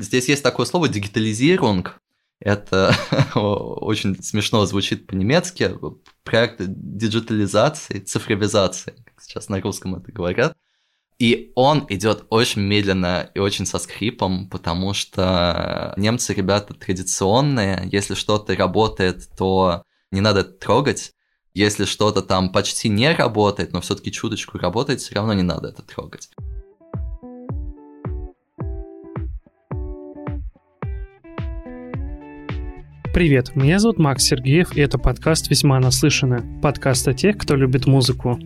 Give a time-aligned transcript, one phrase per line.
[0.00, 2.00] Здесь есть такое слово «дигитализирунг».
[2.38, 2.94] Это
[3.34, 5.74] очень смешно звучит по-немецки.
[6.22, 10.56] Проект диджитализации, цифровизации, как сейчас на русском это говорят.
[11.18, 17.88] И он идет очень медленно и очень со скрипом, потому что немцы ребята традиционные.
[17.90, 21.12] Если что-то работает, то не надо трогать.
[21.54, 25.82] Если что-то там почти не работает, но все-таки чуточку работает, все равно не надо это
[25.82, 26.30] трогать.
[33.14, 36.44] Привет, меня зовут Макс Сергеев, и это подкаст «Весьма наслышано».
[36.62, 38.38] Подкаст о тех, кто любит музыку.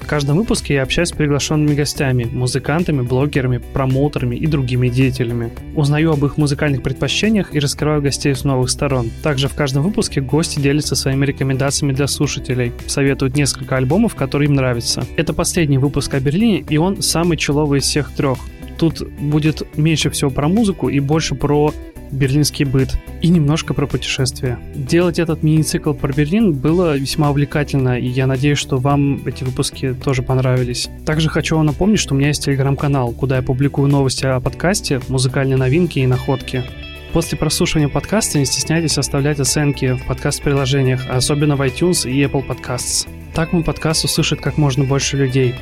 [0.00, 5.52] В каждом выпуске я общаюсь с приглашенными гостями, музыкантами, блогерами, промоутерами и другими деятелями.
[5.76, 9.10] Узнаю об их музыкальных предпочтениях и раскрываю гостей с новых сторон.
[9.22, 14.54] Также в каждом выпуске гости делятся своими рекомендациями для слушателей, советуют несколько альбомов, которые им
[14.56, 15.06] нравятся.
[15.16, 18.38] Это последний выпуск о Берлине, и он самый человый из всех трех.
[18.78, 21.72] Тут будет меньше всего про музыку и больше про
[22.10, 24.58] берлинский быт и немножко про путешествия.
[24.74, 29.94] Делать этот мини-цикл про Берлин было весьма увлекательно, и я надеюсь, что вам эти выпуски
[29.94, 30.88] тоже понравились.
[31.04, 35.00] Также хочу вам напомнить, что у меня есть телеграм-канал, куда я публикую новости о подкасте,
[35.08, 36.64] музыкальные новинки и находки.
[37.12, 43.08] После прослушивания подкаста не стесняйтесь оставлять оценки в подкаст-приложениях, особенно в iTunes и Apple Podcasts.
[43.34, 45.54] Так мой подкаст услышит как можно больше людей.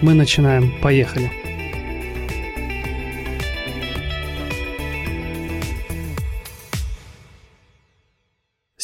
[0.00, 0.72] Мы начинаем.
[0.80, 1.51] Поехали!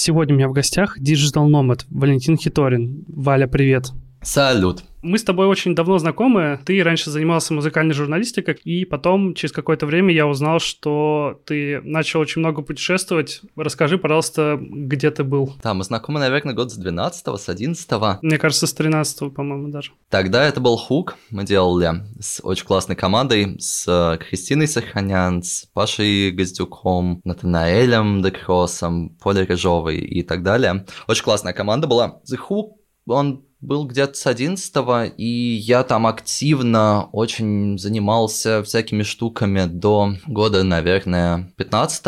[0.08, 3.04] Сегодня у меня в гостях Digital Nomad Валентин Хиторин.
[3.08, 3.92] Валя, привет.
[4.22, 4.82] Салют.
[5.02, 6.58] Мы с тобой очень давно знакомы.
[6.64, 12.20] Ты раньше занимался музыкальной журналистикой, и потом, через какое-то время, я узнал, что ты начал
[12.20, 13.42] очень много путешествовать.
[13.56, 15.54] Расскажи, пожалуйста, где ты был.
[15.62, 17.90] Да, мы знакомы, наверное, год с 12 с 11
[18.22, 19.92] Мне кажется, с 13 по-моему, даже.
[20.10, 21.16] Тогда это был Хук.
[21.30, 29.10] Мы делали с очень классной командой, с э, Кристиной Саханян, с Пашей Газдюком, Натанаэлем Декросом,
[29.22, 30.86] Полей Рыжовой и так далее.
[31.06, 32.20] Очень классная команда была.
[32.30, 32.70] The Hook,
[33.06, 34.72] он был где-то с 11
[35.16, 42.04] и я там активно очень занимался всякими штуками до года, наверное, 15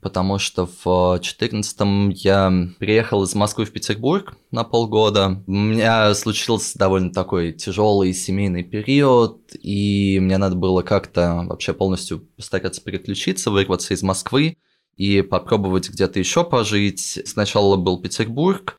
[0.00, 5.42] потому что в 14 я приехал из Москвы в Петербург на полгода.
[5.46, 12.20] У меня случился довольно такой тяжелый семейный период, и мне надо было как-то вообще полностью
[12.36, 14.56] постараться переключиться, вырваться из Москвы
[14.96, 17.20] и попробовать где-то еще пожить.
[17.24, 18.76] Сначала был Петербург,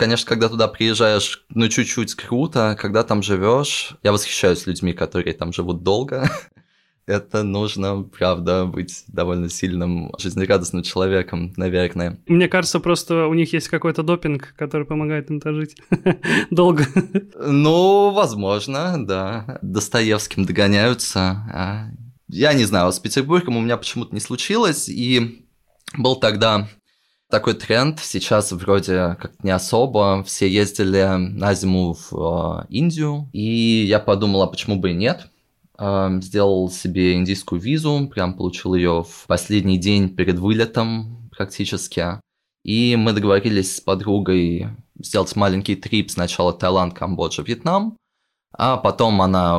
[0.00, 3.98] Конечно, когда туда приезжаешь, ну, чуть-чуть круто, когда там живешь.
[4.02, 6.30] Я восхищаюсь людьми, которые там живут долго.
[7.06, 12.18] Это нужно, правда, быть довольно сильным, жизнерадостным человеком, наверное.
[12.28, 15.76] Мне кажется, просто у них есть какой-то допинг, который помогает им жить
[16.50, 16.86] долго.
[17.38, 19.58] Ну, возможно, да.
[19.60, 21.20] Достоевским догоняются.
[21.52, 21.88] А,
[22.26, 25.44] я не знаю, с Петербургом у меня почему-то не случилось, и
[25.98, 26.70] был тогда
[27.30, 27.98] такой тренд.
[28.00, 30.22] Сейчас вроде как не особо.
[30.24, 33.28] Все ездили на зиму в э, Индию.
[33.32, 35.28] И я подумал, а почему бы и нет?
[35.78, 42.20] Э, сделал себе индийскую визу, прям получил ее в последний день перед вылетом практически.
[42.64, 47.96] И мы договорились с подругой сделать маленький трип сначала Таиланд, Камбоджа, Вьетнам,
[48.52, 49.58] а потом она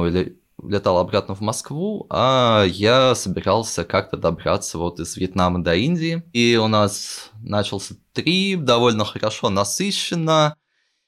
[0.64, 6.24] летал обратно в Москву, а я собирался как-то добраться вот из Вьетнама до Индии.
[6.34, 10.56] И у нас начался трип, довольно хорошо насыщенно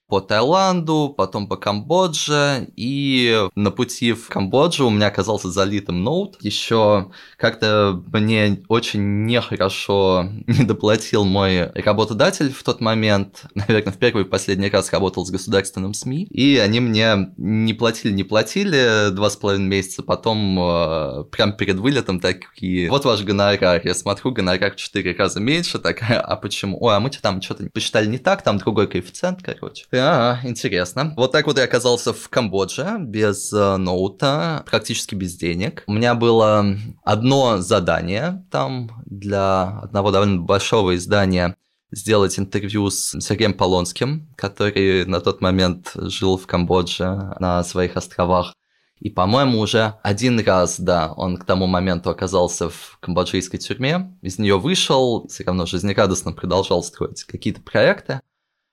[0.07, 6.37] по Таиланду, потом по Камбодже, и на пути в Камбоджу у меня оказался залитым ноут.
[6.41, 13.45] Еще как-то мне очень нехорошо недоплатил мой работодатель в тот момент.
[13.55, 18.11] Наверное, в первый и последний раз работал с государственным СМИ, и они мне не платили,
[18.11, 23.81] не платили два с половиной месяца, потом э, прям перед вылетом такие, вот ваш гонорар,
[23.83, 26.77] я смотрю, гонорар в четыре раза меньше, такая, а почему?
[26.83, 29.85] Ой, а мы там что-то посчитали не так, там другой коэффициент, короче.
[29.95, 31.13] А, интересно.
[31.15, 35.83] Вот так вот я оказался в Камбодже без э, ноута, практически без денег.
[35.87, 36.65] У меня было
[37.03, 41.55] одно задание там для одного довольно большого издания
[41.91, 48.55] сделать интервью с Сергеем Полонским, который на тот момент жил в Камбодже на своих островах.
[48.99, 54.39] И, по-моему, уже один раз, да, он к тому моменту оказался в камбоджийской тюрьме, из
[54.39, 58.21] нее вышел, все равно жизнерадостно продолжал строить какие-то проекты.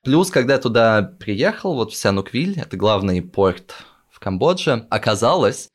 [0.02, 3.75] Плюс, когда я туда приехал, вот в Сянуквиль, это главный порт
[4.11, 5.69] в Камбодже, оказалось,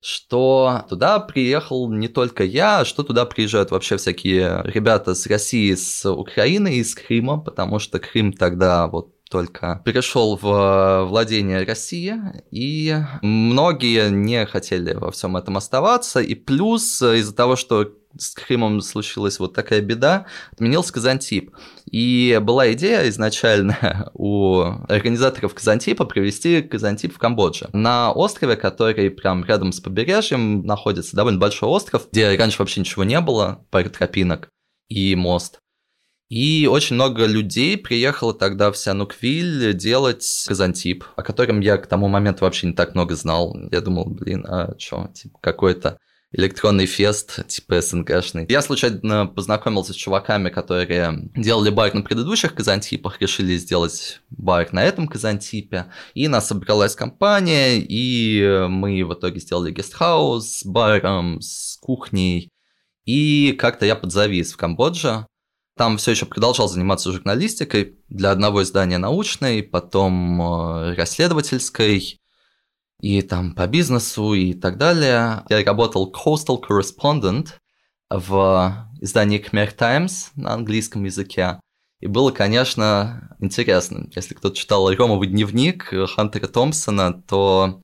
[0.00, 5.74] что туда приехал не только я, а что туда приезжают вообще всякие ребята с России,
[5.74, 12.14] с Украины и с Крыма, потому что Крым тогда вот только перешел в владение России,
[12.50, 18.80] и многие не хотели во всем этом оставаться, и плюс из-за того, что с Крымом
[18.80, 21.50] случилась вот такая беда, отменился Казантип.
[21.90, 27.68] И была идея изначально у организаторов Казантипа провести Казантип в Камбодже.
[27.72, 33.04] На острове, который прям рядом с побережьем находится, довольно большой остров, где раньше вообще ничего
[33.04, 34.48] не было, пара тропинок
[34.88, 35.60] и мост.
[36.28, 42.08] И очень много людей приехало тогда в Сянуквиль делать Казантип, о котором я к тому
[42.08, 43.56] моменту вообще не так много знал.
[43.70, 45.98] Я думал, блин, а что, типа какой-то
[46.32, 48.46] электронный фест, типа СНГшный.
[48.48, 54.84] Я случайно познакомился с чуваками, которые делали бар на предыдущих казантипах, решили сделать бар на
[54.84, 61.78] этом казантипе, и нас собралась компания, и мы в итоге сделали гестхаус с баром, с
[61.80, 62.50] кухней,
[63.04, 65.26] и как-то я подзавис в Камбодже.
[65.76, 72.18] Там все еще продолжал заниматься журналистикой для одного издания научной, потом э, расследовательской,
[73.00, 75.44] и там по бизнесу и так далее.
[75.48, 77.48] Я работал coastal correspondent
[78.10, 81.60] в издании Khmer Times на английском языке.
[82.00, 84.08] И было, конечно, интересно.
[84.14, 87.80] Если кто-то читал «Ромовый дневник» Хантера Томпсона, то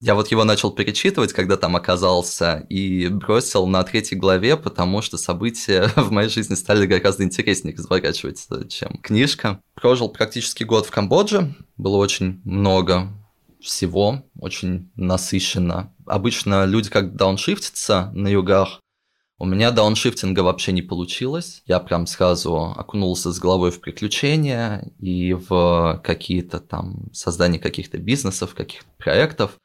[0.00, 5.16] я вот его начал перечитывать, когда там оказался, и бросил на третьей главе, потому что
[5.16, 9.62] события в моей жизни стали гораздо интереснее разворачиваться, чем книжка.
[9.74, 13.12] Прожил практически год в Камбодже, было очень много
[13.64, 15.94] всего, очень насыщенно.
[16.06, 18.80] Обычно люди как дауншифтятся на югах,
[19.36, 21.62] у меня дауншифтинга вообще не получилось.
[21.66, 28.54] Я прям сразу окунулся с головой в приключения и в какие-то там создание каких-то бизнесов,
[28.54, 29.56] каких-то проектов.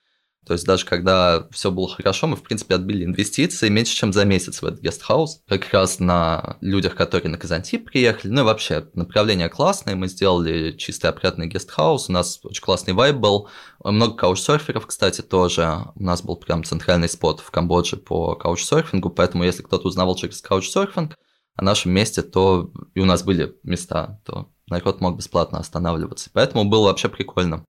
[0.49, 4.25] То есть даже когда все было хорошо, мы, в принципе, отбили инвестиции меньше, чем за
[4.25, 5.43] месяц в этот гестхаус.
[5.47, 8.31] Как раз на людях, которые на Казантип приехали.
[8.31, 9.93] Ну и вообще, направление классное.
[9.95, 12.09] Мы сделали чистый опрятный гестхаус.
[12.09, 13.47] У нас очень классный вайб был.
[13.83, 15.85] Много каучсерферов, кстати, тоже.
[15.93, 19.11] У нас был прям центральный спот в Камбодже по каучсерфингу.
[19.11, 21.15] Поэтому, если кто-то узнавал через каучсерфинг
[21.57, 26.31] о нашем месте, то и у нас были места, то народ мог бесплатно останавливаться.
[26.33, 27.63] Поэтому было вообще прикольно.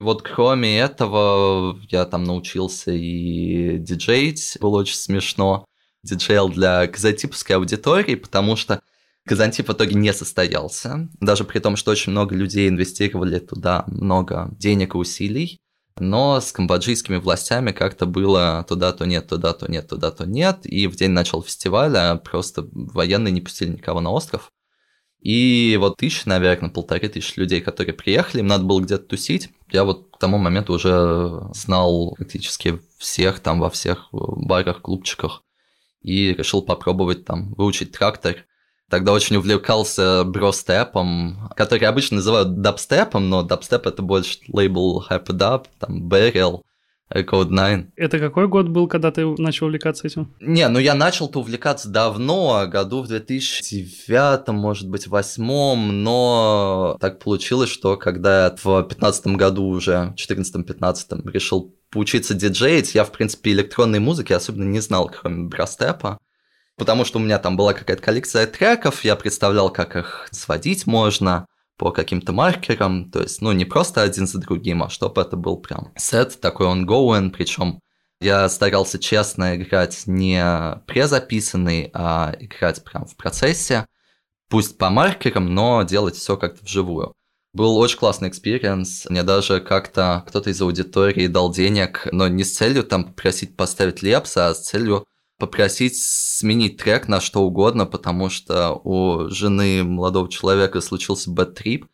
[0.00, 5.64] Вот кроме этого, я там научился и диджеить, было очень смешно.
[6.02, 8.80] Диджейл для казантиповской аудитории, потому что
[9.26, 14.48] Казантип в итоге не состоялся, даже при том, что очень много людей инвестировали туда много
[14.58, 15.60] денег и усилий,
[15.98, 20.60] но с камбоджийскими властями как-то было туда то нет, туда то нет, туда то нет,
[20.64, 24.50] и в день начала фестиваля просто военные не пустили никого на остров,
[25.20, 29.50] и вот тысяча, наверное, полторы тысячи людей, которые приехали, им надо было где-то тусить.
[29.70, 35.42] Я вот к тому моменту уже знал практически всех там во всех барах, клубчиках.
[36.02, 38.46] И решил попробовать там выучить трактор.
[38.88, 45.66] Тогда очень увлекался бростепом, который обычно называют дабстепом, но дабстеп это больше лейбл Happy Dub,
[45.78, 46.62] там Burial.
[47.12, 47.86] Code 9.
[47.96, 50.32] Это какой год был, когда ты начал увлекаться этим?
[50.40, 57.70] Не, ну я начал-то увлекаться давно, году в 2009, может быть, восьмом, но так получилось,
[57.70, 63.98] что когда я в 15 году уже, 14-15 решил поучиться диджеить, я, в принципе, электронной
[63.98, 66.18] музыки особенно не знал, кроме брастепа
[66.80, 71.46] потому что у меня там была какая-то коллекция треков, я представлял, как их сводить можно,
[71.80, 75.56] по каким-то маркерам, то есть, ну, не просто один за другим, а чтобы это был
[75.56, 77.80] прям сет такой ongoing, причем
[78.20, 80.44] я старался честно играть не
[80.86, 83.86] презаписанный, а играть прям в процессе,
[84.50, 87.14] пусть по маркерам, но делать все как-то вживую.
[87.54, 89.06] Был очень классный experience.
[89.08, 94.02] Мне даже как-то кто-то из аудитории дал денег, но не с целью там попросить поставить
[94.02, 95.06] Лепса, а с целью
[95.40, 101.86] попросить сменить трек на что угодно, потому что у жены молодого человека случился bad trip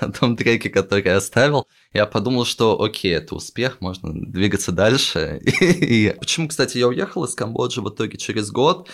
[0.00, 1.66] на том треке, который я оставил.
[1.94, 5.40] Я подумал, что окей, это успех, можно двигаться дальше.
[5.60, 8.90] И почему, кстати, я уехал из Камбоджи в итоге через год?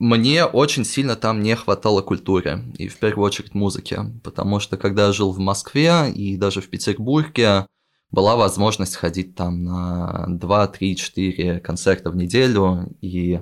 [0.00, 5.06] Мне очень сильно там не хватало культуры, и в первую очередь музыки, потому что когда
[5.06, 7.66] я жил в Москве и даже в Петербурге,
[8.10, 13.40] была возможность ходить там на 2, 3, 4 концерта в неделю и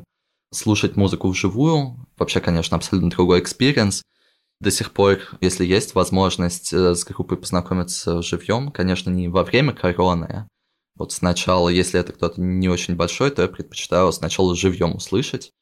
[0.52, 2.06] слушать музыку вживую.
[2.16, 4.02] Вообще, конечно, абсолютно другой experience.
[4.60, 9.74] До сих пор, если есть возможность э, с группой познакомиться живьем, конечно, не во время
[9.74, 10.48] короны.
[10.94, 15.52] Вот сначала, если это кто-то не очень большой, то я предпочитаю сначала живьем услышать,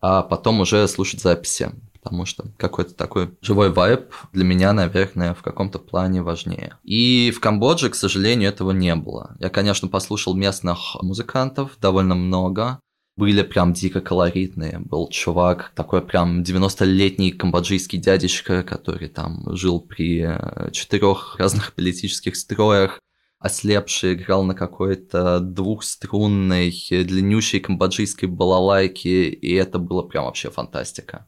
[0.00, 1.70] а потом уже слушать записи
[2.02, 6.76] потому что какой-то такой живой вайб для меня, наверное, в каком-то плане важнее.
[6.82, 9.36] И в Камбодже, к сожалению, этого не было.
[9.38, 12.80] Я, конечно, послушал местных музыкантов довольно много.
[13.16, 14.78] были прям дико колоритные.
[14.78, 22.34] Был чувак, такой прям 90-летний камбоджийский дядечка, который там жил при э, четырех разных политических
[22.34, 22.98] строях,
[23.38, 31.26] ослепший, играл на какой-то двухструнной, длиннющей камбоджийской балалайке, и это было прям вообще фантастика.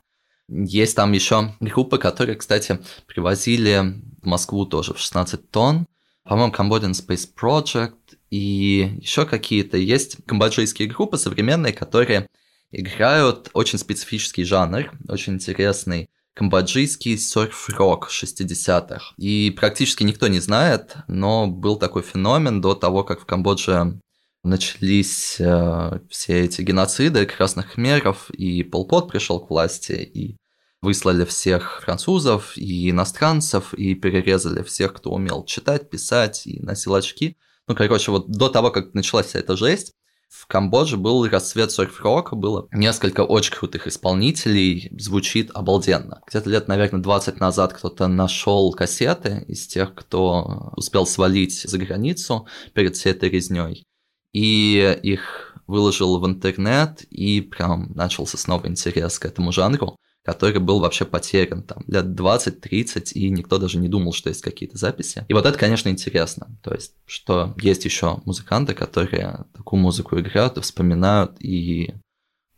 [0.54, 5.86] Есть там еще группы, которые, кстати, привозили в Москву тоже в 16 тонн.
[6.24, 7.94] По-моему, Cambodian Space Project
[8.30, 9.78] и еще какие-то.
[9.78, 12.26] Есть камбоджийские группы современные, которые
[12.70, 19.14] играют очень специфический жанр, очень интересный камбоджийский серф-рок 60-х.
[19.16, 23.98] И практически никто не знает, но был такой феномен до того, как в Камбодже
[24.44, 30.36] начались э, все эти геноциды красных хмеров, и Полпот пришел к власти, и
[30.82, 37.38] выслали всех французов и иностранцев, и перерезали всех, кто умел читать, писать и носил очки–
[37.68, 39.92] ну, короче, вот до того, как началась вся эта жесть,
[40.28, 46.22] в Камбодже был расцвет серф-рока, было несколько очень крутых исполнителей, звучит обалденно.
[46.26, 52.46] Где-то лет, наверное, 20 назад кто-то нашел кассеты из тех, кто успел свалить за границу
[52.72, 53.84] перед всей этой резней,
[54.32, 60.80] и их выложил в интернет, и прям начался снова интерес к этому жанру который был
[60.80, 65.24] вообще потерян там лет 20-30, и никто даже не думал, что есть какие-то записи.
[65.28, 66.48] И вот это, конечно, интересно.
[66.62, 71.94] То есть, что есть еще музыканты, которые такую музыку играют и вспоминают, и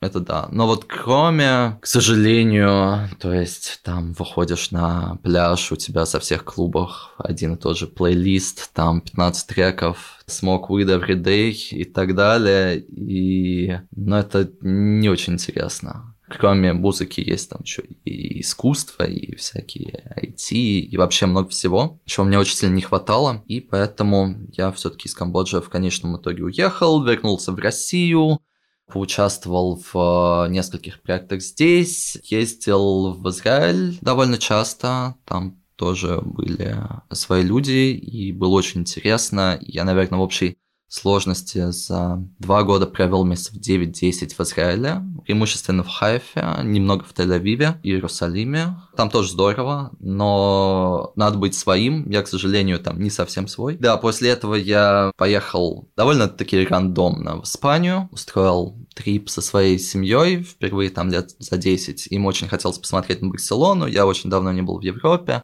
[0.01, 0.49] это да.
[0.53, 6.45] Но вот кроме, к сожалению, то есть там выходишь на пляж, у тебя со всех
[6.45, 12.15] клубов один и тот же плейлист, там 15 треков, Smoke Weed Every Day и так
[12.15, 12.81] далее.
[12.81, 20.13] И, ну, это не очень интересно кроме музыки есть там еще и искусство, и всякие
[20.17, 25.09] IT, и вообще много всего, чего мне очень сильно не хватало, и поэтому я все-таки
[25.09, 28.41] из Камбоджи в конечном итоге уехал, вернулся в Россию,
[28.87, 36.77] поучаствовал в нескольких проектах здесь, ездил в Израиль довольно часто, там тоже были
[37.13, 39.59] свои люди, и было очень интересно.
[39.61, 40.57] Я, наверное, в общей
[40.95, 47.81] сложности за два года провел месяцев 9-10 в Израиле, преимущественно в Хайфе, немного в Тель-Авиве,
[47.83, 48.77] Иерусалиме.
[48.97, 52.09] Там тоже здорово, но надо быть своим.
[52.09, 53.77] Я, к сожалению, там не совсем свой.
[53.77, 60.91] Да, после этого я поехал довольно-таки рандомно в Испанию, устроил трип со своей семьей, впервые
[60.91, 62.07] там лет за 10.
[62.07, 65.43] Им очень хотелось посмотреть на Барселону, я очень давно не был в Европе.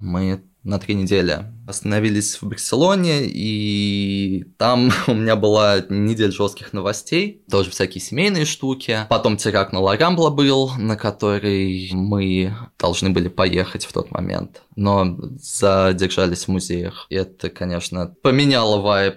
[0.00, 1.44] Мы на три недели.
[1.66, 9.00] Остановились в Барселоне, и там у меня была неделя жестких новостей, тоже всякие семейные штуки.
[9.08, 15.18] Потом теракт на Лагамбла был, на который мы должны были поехать в тот момент, но
[15.40, 17.06] задержались в музеях.
[17.10, 19.16] И это, конечно, поменяло вайб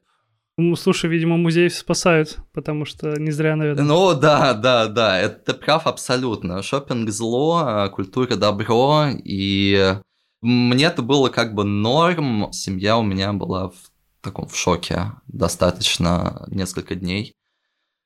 [0.58, 3.84] ну, слушай, видимо, музеи спасают, потому что не зря, наверное.
[3.84, 6.64] Ну да, да, да, это прав абсолютно.
[6.64, 9.98] Шопинг зло, а культура добро, и
[10.46, 12.52] мне это было как бы норм.
[12.54, 13.76] Семья у меня была в
[14.22, 17.34] таком в шоке достаточно несколько дней.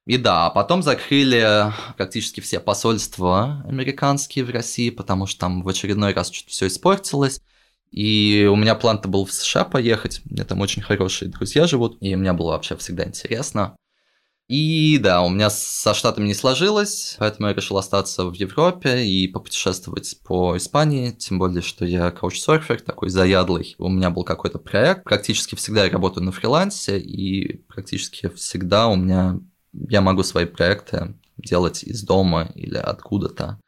[0.05, 6.13] И да, потом закрыли практически все посольства американские в России, потому что там в очередной
[6.13, 7.41] раз что-то все испортилось.
[7.91, 12.15] И у меня план-то был в США поехать, мне там очень хорошие друзья живут, и
[12.15, 13.75] мне было вообще всегда интересно.
[14.49, 19.27] И да, у меня со Штатами не сложилось, поэтому я решил остаться в Европе и
[19.27, 23.75] попутешествовать по Испании, тем более, что я каучсерфер, такой заядлый.
[23.77, 28.95] У меня был какой-то проект, практически всегда я работаю на фрилансе, и практически всегда у
[28.95, 29.39] меня
[29.71, 33.59] я могу свои проекты делать из дома или откуда-то.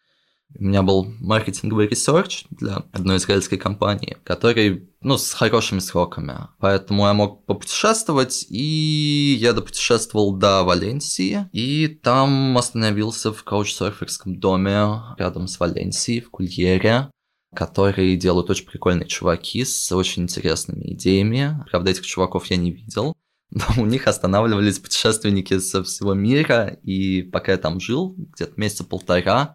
[0.59, 6.49] У меня был маркетинговый research для одной израильской компании, который, ну, с хорошими сроками.
[6.59, 15.01] Поэтому я мог попутешествовать, и я допутешествовал до Валенсии, и там остановился в каучсерферском доме
[15.17, 17.09] рядом с Валенсией, в Кульере,
[17.55, 21.63] которые делают очень прикольные чуваки с очень интересными идеями.
[21.69, 23.15] Правда, этих чуваков я не видел.
[23.51, 28.85] Но у них останавливались путешественники со всего мира, и пока я там жил, где-то месяца
[28.85, 29.53] полтора,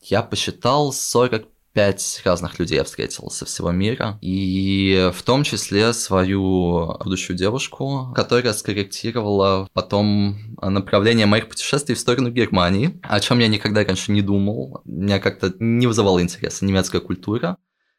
[0.00, 6.96] я посчитал 45 разных людей я встретил со всего мира, и в том числе свою
[7.04, 13.84] будущую девушку, которая скорректировала потом направление моих путешествий в сторону Германии, о чем я никогда
[13.84, 14.80] раньше не думал.
[14.84, 17.56] Меня как-то не вызывало интереса немецкая культура.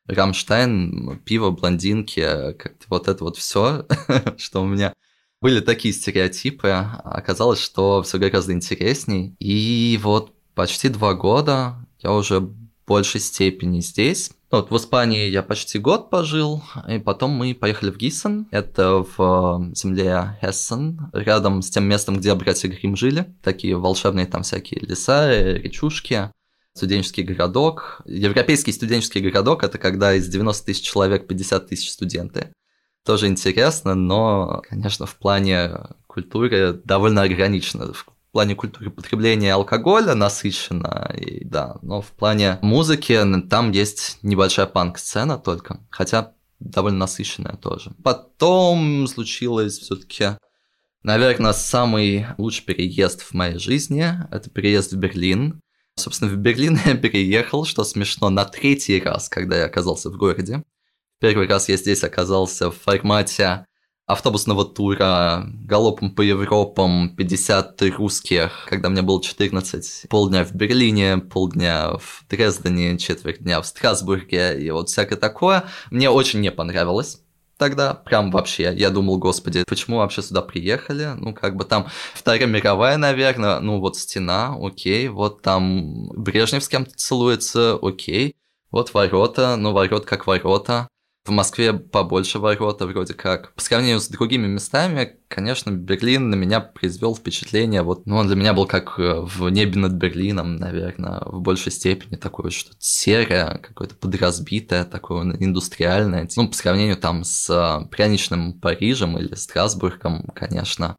[0.08, 2.22] Рамштайн, пиво, блондинки,
[2.54, 3.86] как-то вот это вот все,
[4.38, 4.94] что у меня
[5.42, 6.70] были такие стереотипы.
[7.04, 9.36] Оказалось, что все гораздо интересней.
[9.40, 12.50] И вот почти два года я уже
[12.88, 14.32] большей степени здесь.
[14.52, 18.48] Вот в Испании я почти год пожил, и потом мы поехали в Гиссен.
[18.52, 23.34] Это в э, земле Хессен, рядом с тем местом, где братья Грим жили.
[23.42, 26.32] Такие волшебные там всякие леса, речушки
[26.74, 28.02] студенческий городок.
[28.06, 32.52] Европейский студенческий городок– это когда из 90 тысяч человек 50 тысяч студенты.
[33.06, 35.72] Тоже интересно, но, конечно, в плане
[36.08, 37.94] культуры довольно ограничено.
[37.94, 43.20] В плане культуры потребления алкоголя насыщенно, и, да, но в плане музыки
[43.50, 47.92] там есть небольшая панк-сцена только, хотя довольно насыщенная тоже.
[48.04, 50.38] Потом случилось все-таки,
[51.04, 54.06] наверное, самый лучший переезд в моей жизни.
[54.32, 55.62] Это переезд в Берлин.
[55.96, 60.64] Собственно, в Берлин я переехал, что смешно, на третий раз, когда я оказался в городе.
[61.20, 63.66] Первый раз я здесь оказался в формате
[64.06, 70.10] автобусного тура галопом по Европам 50 русских, когда мне было 14.
[70.10, 75.66] Полдня в Берлине, полдня в Дрездене, четверть дня в Страсбурге и вот всякое такое.
[75.90, 77.22] Мне очень не понравилось
[77.62, 78.74] тогда, прям вообще.
[78.76, 81.12] Я думал, господи, почему вообще сюда приехали?
[81.16, 86.68] Ну, как бы там Вторая мировая, наверное, ну вот стена, окей, вот там Брежнев с
[86.68, 88.36] кем-то целуется, окей,
[88.72, 90.88] вот ворота, ну ворот как ворота.
[91.24, 93.54] В Москве побольше ворота вроде как.
[93.54, 97.84] По сравнению с другими местами, конечно, Берлин на меня произвел впечатление.
[97.84, 101.72] Вот, ну, он для меня был как э, в небе над Берлином, наверное, в большей
[101.72, 106.28] степени такое что-то серое, какое-то подразбитое, такое индустриальное.
[106.36, 110.96] Ну, по сравнению там с э, пряничным Парижем или Страсбургом, конечно,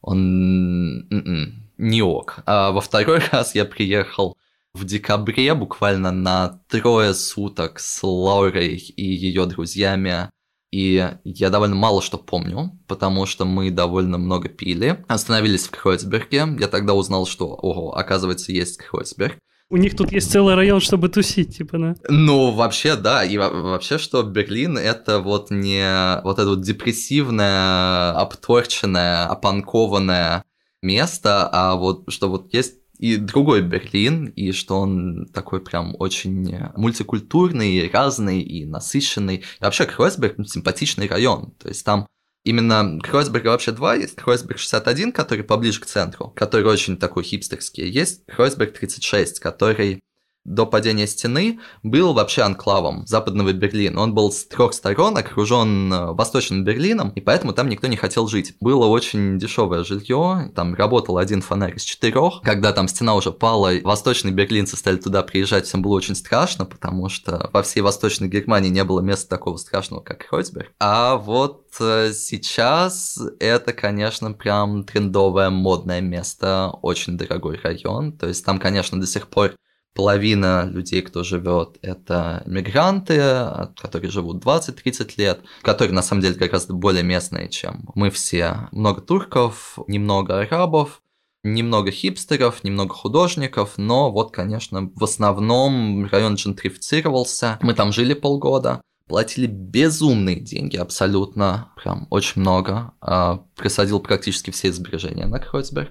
[0.00, 2.38] он м-м, не ок.
[2.46, 4.38] А во второй раз я приехал
[4.74, 10.30] в декабре буквально на трое суток с Лаурой и ее друзьями.
[10.70, 15.04] И я довольно мало что помню, потому что мы довольно много пили.
[15.08, 16.46] Остановились в Кройцберге.
[16.60, 19.38] Я тогда узнал, что, ого, оказывается, есть Кройцберг.
[19.70, 21.94] У них тут есть целый район, чтобы тусить, типа, да?
[22.08, 23.22] Ну, вообще, да.
[23.22, 30.44] И вообще, что Берлин— это вот не вот это вот депрессивное, обторченное, опанкованное
[30.82, 36.54] место, а вот что вот есть и другой Берлин, и что он такой прям очень
[36.76, 39.36] мультикультурный, разный и насыщенный.
[39.36, 42.06] И вообще Кройсберг симпатичный район, то есть там
[42.44, 44.14] Именно Кройсберга вообще два есть.
[44.14, 47.86] Кройсберг 61, который поближе к центру, который очень такой хипстерский.
[47.90, 50.00] Есть Кройсберг 36, который
[50.48, 54.00] до падения стены был вообще анклавом западного Берлина.
[54.00, 58.26] Он был с трех сторон окружен э, восточным Берлином, и поэтому там никто не хотел
[58.28, 58.54] жить.
[58.60, 62.40] Было очень дешевое жилье, там работал один фонарь из четырех.
[62.42, 67.08] Когда там стена уже пала, восточные берлинцы стали туда приезжать, всем было очень страшно, потому
[67.08, 70.72] что во всей Восточной Германии не было места такого страшного, как Хойцберг.
[70.80, 78.12] А вот э, сейчас это, конечно, прям трендовое, модное место, очень дорогой район.
[78.12, 79.52] То есть там, конечно, до сих пор
[79.94, 83.16] половина людей, кто живет, это мигранты,
[83.76, 88.68] которые живут 20-30 лет, которые на самом деле гораздо более местные, чем мы все.
[88.72, 91.02] Много турков, немного арабов,
[91.42, 97.58] немного хипстеров, немного художников, но вот, конечно, в основном район джентрифицировался.
[97.62, 102.92] Мы там жили полгода, платили безумные деньги абсолютно, прям очень много.
[103.00, 105.90] А, присадил практически все сбережения на Кройцберг.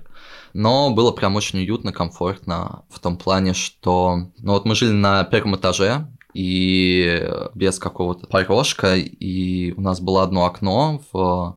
[0.58, 4.32] Но было прям очень уютно, комфортно в том плане, что...
[4.40, 10.24] Ну вот мы жили на первом этаже, и без какого-то порожка, и у нас было
[10.24, 11.56] одно окно в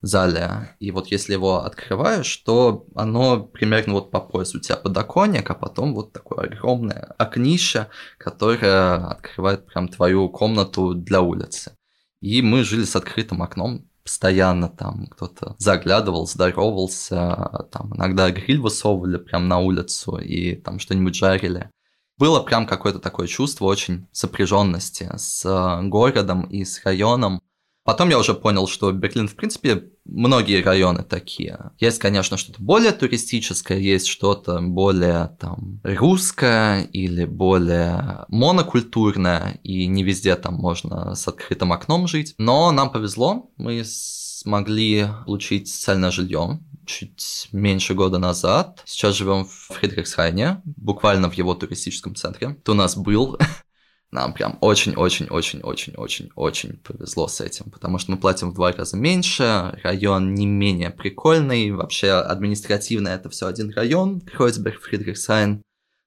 [0.00, 5.50] зале, и вот если его открываешь, то оно примерно вот по поясу у тебя подоконник,
[5.50, 11.76] а потом вот такое огромное окнище, которое открывает прям твою комнату для улицы.
[12.22, 19.18] И мы жили с открытым окном, постоянно там кто-то заглядывал, здоровался, там иногда гриль высовывали
[19.18, 21.70] прям на улицу и там что-нибудь жарили.
[22.16, 25.44] Было прям какое-то такое чувство очень сопряженности с
[25.82, 27.42] городом и с районом.
[27.88, 31.70] Потом я уже понял, что Берлин, в принципе, многие районы такие.
[31.78, 40.04] Есть, конечно, что-то более туристическое, есть что-то более там русское или более монокультурное, и не
[40.04, 42.34] везде там можно с открытым окном жить.
[42.36, 48.82] Но нам повезло, мы смогли получить социальное жилье чуть меньше года назад.
[48.84, 52.58] Сейчас живем в Фридрихсхайне, буквально в его туристическом центре.
[52.62, 53.38] Ты у нас был
[54.10, 60.32] Нам прям очень-очень-очень-очень-очень-очень повезло с этим, потому что мы платим в два раза меньше, район
[60.34, 65.60] не менее прикольный, вообще административно это все один район, Кройцберг, Фридрихсхайн,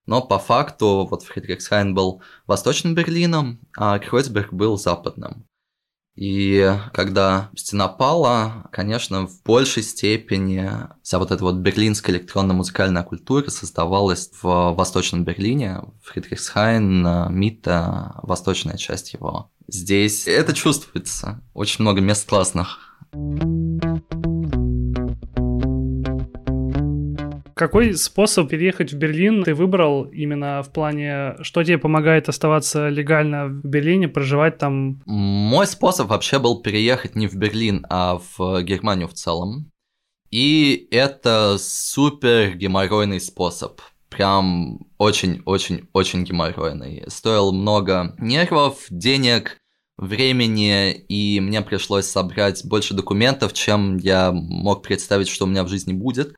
[0.07, 5.45] но по факту вот Фридрихсхайн был восточным Берлином, а Кройцберг был западным.
[6.15, 10.69] И когда стена пала, конечно, в большей степени
[11.01, 19.13] вся вот эта вот берлинская электронно-музыкальная культура создавалась в Восточном Берлине, Фридрихсхайн, Митта, восточная часть
[19.13, 19.49] его.
[19.67, 21.41] Здесь это чувствуется.
[21.53, 22.99] Очень много мест классных.
[27.61, 33.49] Какой способ переехать в Берлин ты выбрал именно в плане, что тебе помогает оставаться легально
[33.49, 34.99] в Берлине, проживать там?
[35.05, 39.69] Мой способ вообще был переехать не в Берлин, а в Германию в целом.
[40.31, 43.79] И это супер геморройный способ.
[44.09, 47.03] Прям очень-очень-очень геморройный.
[47.09, 49.59] Стоил много нервов, денег,
[49.99, 55.67] времени, и мне пришлось собрать больше документов, чем я мог представить, что у меня в
[55.67, 56.33] жизни будет.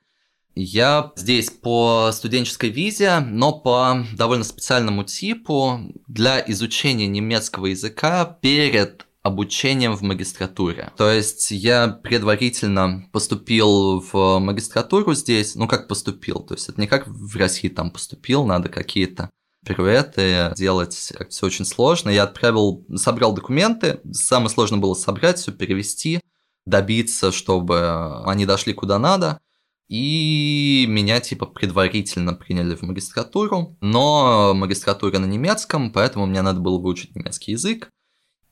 [0.55, 9.07] Я здесь по студенческой визе, но по довольно специальному типу для изучения немецкого языка перед
[9.23, 10.91] обучением в магистратуре.
[10.97, 16.87] То есть я предварительно поступил в магистратуру здесь, ну как поступил, то есть это не
[16.87, 19.29] как в России там поступил, надо какие-то
[19.65, 22.09] пируэты делать, все очень сложно.
[22.09, 26.19] Я отправил, собрал документы, самое сложное было собрать, все перевести,
[26.65, 29.39] добиться, чтобы они дошли куда надо–
[29.87, 36.79] и меня типа предварительно приняли в магистратуру, но магистратура на немецком, поэтому мне надо было
[36.79, 37.89] выучить немецкий язык.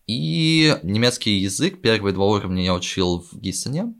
[0.07, 3.93] И немецкий язык, первые два уровня я учил в Гиссене.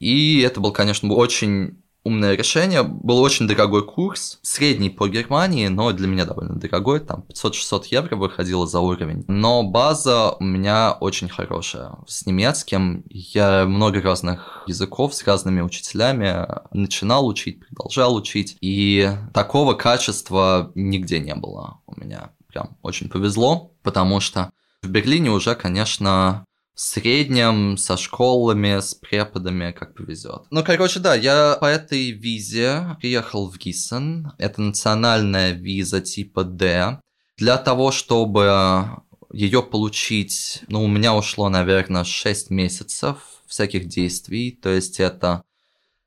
[0.00, 2.82] И это был, конечно, очень умное решение.
[2.82, 8.16] Был очень дорогой курс, средний по Германии, но для меня довольно дорогой, там 500-600 евро
[8.16, 9.24] выходило за уровень.
[9.28, 11.92] Но база у меня очень хорошая.
[12.06, 19.74] С немецким я много разных языков с разными учителями начинал учить, продолжал учить, и такого
[19.74, 22.30] качества нигде не было у меня.
[22.48, 24.50] Прям очень повезло, потому что
[24.82, 26.44] в Берлине уже, конечно,
[26.78, 30.42] в среднем со школами, с преподами, как повезет.
[30.52, 34.30] Ну, короче, да, я по этой визе приехал в Гиссен.
[34.38, 37.00] Это национальная виза типа D.
[37.36, 38.90] Для того, чтобы
[39.32, 43.16] ее получить, ну, у меня ушло, наверное, 6 месяцев
[43.48, 44.52] всяких действий.
[44.52, 45.42] То есть это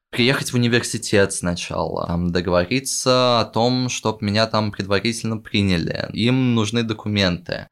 [0.10, 6.10] приехать в университет сначала, там договориться о том, чтобы меня там предварительно приняли.
[6.14, 7.68] Им нужны документы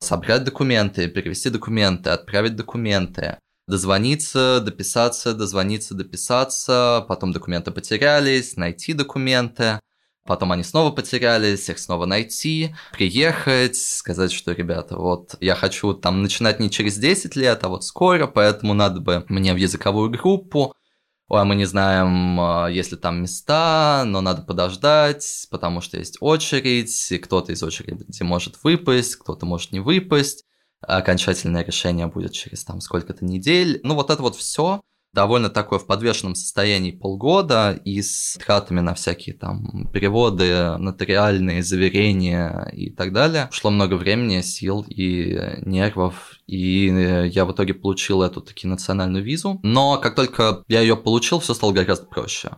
[0.00, 9.78] собрать документы, перевести документы, отправить документы, дозвониться, дописаться, дозвониться, дописаться, потом документы потерялись, найти документы,
[10.26, 16.22] потом они снова потерялись, их снова найти, приехать, сказать, что, ребята, вот я хочу там
[16.22, 20.74] начинать не через 10 лет, а вот скоро, поэтому надо бы мне в языковую группу,
[21.30, 26.18] ой, мы не знаем, а, есть ли там места, но надо подождать, потому что есть
[26.20, 30.44] очередь, и кто-то из очереди может выпасть, кто-то может не выпасть,
[30.80, 33.80] окончательное решение будет через там сколько-то недель.
[33.84, 34.82] Ну вот это вот все
[35.12, 42.70] довольно такое в подвешенном состоянии полгода и с тратами на всякие там переводы, нотариальные заверения
[42.72, 43.48] и так далее.
[43.50, 46.86] Ушло много времени, сил и нервов, и
[47.32, 49.58] я в итоге получил эту таки национальную визу.
[49.62, 52.56] Но как только я ее получил, все стало гораздо проще.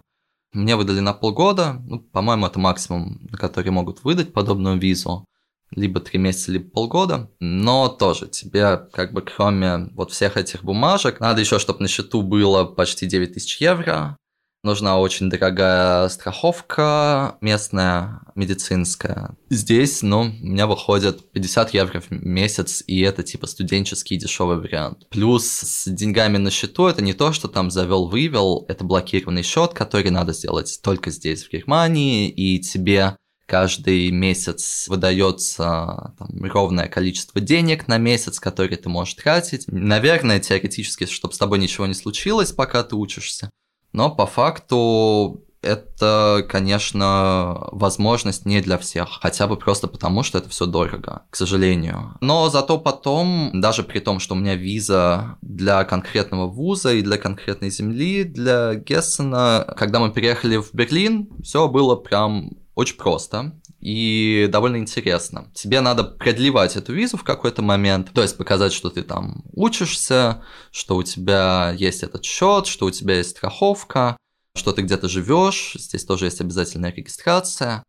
[0.53, 5.25] Мне выдали на полгода, ну, по-моему, это максимум, на который могут выдать подобную визу
[5.75, 7.31] либо три месяца, либо полгода.
[7.41, 12.23] Но тоже тебе, как бы, кроме вот всех этих бумажек, надо еще, чтобы на счету
[12.23, 14.17] было почти 9 тысяч евро.
[14.65, 19.37] Нужна очень дорогая страховка местная, медицинская.
[19.51, 25.09] Здесь, ну, у меня выходит 50 евро в месяц, и это типа студенческий дешевый вариант.
[25.11, 30.11] Плюс с деньгами на счету это не то, что там завел-вывел, это блокированный счет, который
[30.11, 33.17] надо сделать только здесь, в Германии, и тебе
[33.53, 39.65] каждый месяц выдается там, ровное количество денег на месяц, который ты можешь тратить.
[39.67, 43.51] Наверное, теоретически, чтобы с тобой ничего не случилось, пока ты учишься.
[43.93, 50.49] Но по факту это, конечно, возможность не для всех, хотя бы просто потому, что это
[50.49, 52.17] все дорого, к сожалению.
[52.23, 57.19] Но зато потом, даже при том, что у меня виза для конкретного вуза и для
[57.19, 64.49] конкретной земли, для Гессена, когда мы переехали в Берлин, все было прям очень просто и
[64.51, 65.51] довольно интересно.
[65.55, 70.43] Тебе надо продлевать эту визу в какой-то момент, то есть показать, что ты там учишься,
[70.71, 74.17] что у тебя есть этот счет, что у тебя есть страховка,
[74.55, 77.83] что ты где-то живешь, здесь тоже есть обязательная регистрация.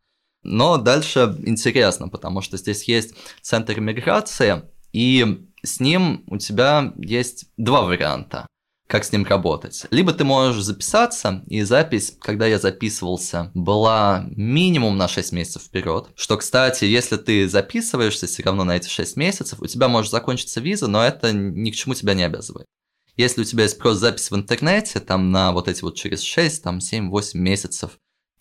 [0.43, 7.45] Но дальше интересно, потому что здесь есть центр иммиграции, и с ним у тебя есть
[7.55, 8.47] два варианта.
[8.87, 9.85] Как с ним работать.
[9.91, 16.09] Либо ты можешь записаться, и запись, когда я записывался, была минимум на 6 месяцев вперед.
[16.15, 20.59] Что, кстати, если ты записываешься все равно на эти 6 месяцев, у тебя может закончиться
[20.59, 22.67] виза, но это ни к чему тебя не обязывает.
[23.15, 26.63] Если у тебя есть просто запись в интернете, там на вот эти вот через 6,
[26.63, 27.91] там 7-8 месяцев,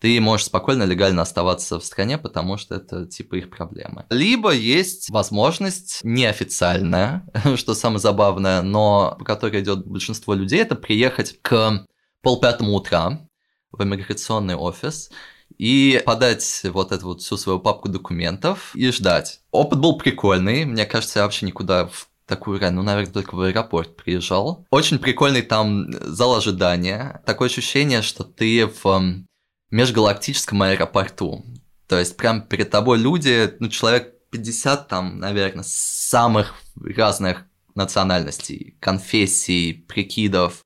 [0.03, 4.05] ты можешь спокойно, легально оставаться в стране, потому что это типа их проблемы.
[4.09, 11.39] Либо есть возможность неофициальная, что самое забавное, но по которой идет большинство людей, это приехать
[11.41, 11.87] к
[12.21, 13.25] полпятому утра
[13.71, 15.09] в иммиграционный офис
[15.57, 19.39] и подать вот эту вот всю свою папку документов и ждать.
[19.51, 23.39] Опыт был прикольный, мне кажется, я вообще никуда в такую рань, ну, наверное, только в
[23.39, 24.65] аэропорт приезжал.
[24.69, 27.21] Очень прикольный там зал ожидания.
[27.25, 29.25] Такое ощущение, что ты в
[29.73, 31.43] межгалактическом аэропорту.
[31.87, 39.73] То есть прям перед тобой люди, ну, человек 50 там, наверное, самых разных национальностей, конфессий,
[39.73, 40.61] прикидов,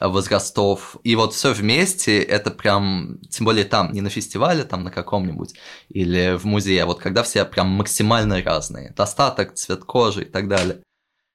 [0.00, 0.96] возрастов.
[1.02, 5.54] И вот все вместе, это прям, тем более там, не на фестивале, там на каком-нибудь,
[5.88, 10.48] или в музее, а вот когда все прям максимально разные, достаток, цвет кожи и так
[10.48, 10.82] далее.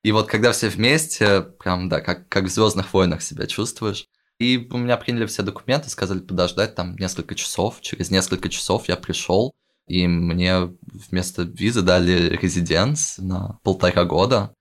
[0.02, 4.08] И вот когда все вместе, прям, да, как, как в Звездных войнах себя чувствуешь.
[4.40, 7.82] И у меня приняли все документы, сказали подождать там несколько часов.
[7.82, 9.56] Через несколько часов я пришел,
[9.88, 10.74] и мне
[11.10, 14.54] вместо визы дали резиденс на полтора года.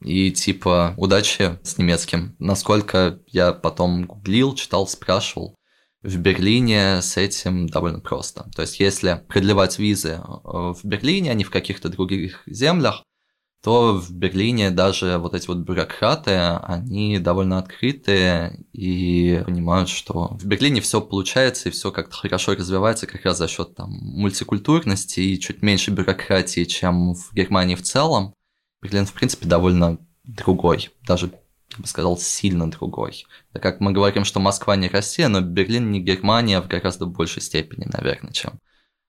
[0.00, 2.36] И типа удачи с немецким.
[2.38, 5.56] Насколько я потом гуглил, читал, спрашивал,
[6.02, 8.48] в Берлине с этим довольно просто.
[8.54, 13.02] То есть если продлевать визы э, в Берлине, а не в каких-то других землях,
[13.62, 20.44] то в Берлине даже вот эти вот бюрократы, они довольно открытые и понимают, что в
[20.44, 25.40] Берлине все получается и все как-то хорошо развивается как раз за счет там мультикультурности и
[25.40, 28.34] чуть меньше бюрократии, чем в Германии в целом.
[28.82, 31.32] Берлин, в принципе, довольно другой, даже
[31.72, 33.26] я бы сказал, сильно другой.
[33.52, 37.42] Так как мы говорим, что Москва не Россия, но Берлин не Германия в гораздо большей
[37.42, 38.60] степени, наверное, чем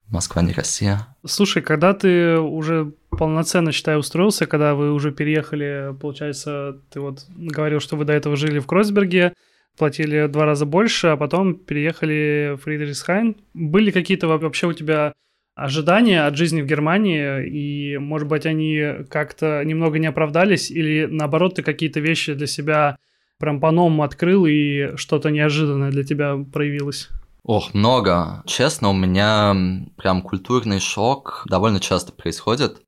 [0.10, 1.08] Москва не Россия.
[1.26, 7.80] Слушай, когда ты уже полноценно, считай, устроился, когда вы уже переехали, получается, ты вот говорил,
[7.80, 9.34] что вы до этого жили в Кройсберге,
[9.78, 13.36] платили два раза больше, а потом переехали в Фридрихсхайн.
[13.54, 15.14] Были какие-то вообще у тебя
[15.56, 21.56] ожидания от жизни в Германии, и, может быть, они как-то немного не оправдались, или, наоборот,
[21.56, 22.98] ты какие-то вещи для себя
[23.40, 27.10] прям по-новому открыл, и что-то неожиданное для тебя проявилось?
[27.48, 28.44] Ох, много.
[28.46, 29.56] Честно, у меня
[29.96, 32.82] прям культурный шок довольно часто происходит.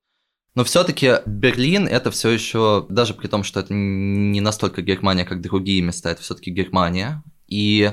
[0.54, 5.40] Но все-таки Берлин это все еще, даже при том, что это не настолько Германия, как
[5.40, 7.22] другие места, это все-таки Германия.
[7.46, 7.90] И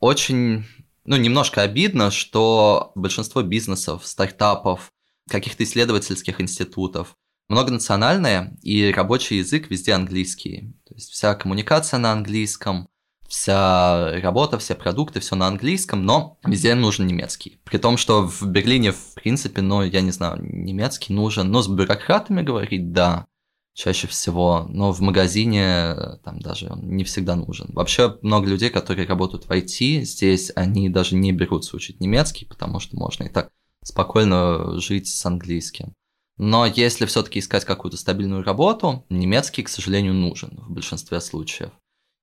[0.00, 0.64] очень,
[1.04, 4.90] ну, немножко обидно, что большинство бизнесов, стартапов,
[5.30, 7.14] каких-то исследовательских институтов
[7.48, 10.74] многонациональные, и рабочий язык везде английский.
[10.84, 12.88] То есть вся коммуникация на английском,
[13.28, 17.60] вся работа, все продукты, все на английском, но везде нужен немецкий.
[17.64, 21.68] При том, что в Берлине, в принципе, ну, я не знаю, немецкий нужен, но с
[21.68, 23.26] бюрократами говорить, да,
[23.74, 27.68] чаще всего, но в магазине там даже он не всегда нужен.
[27.72, 32.80] Вообще много людей, которые работают в IT, здесь они даже не берутся учить немецкий, потому
[32.80, 33.50] что можно и так
[33.84, 35.94] спокойно жить с английским.
[36.38, 41.70] Но если все-таки искать какую-то стабильную работу, немецкий, к сожалению, нужен в большинстве случаев.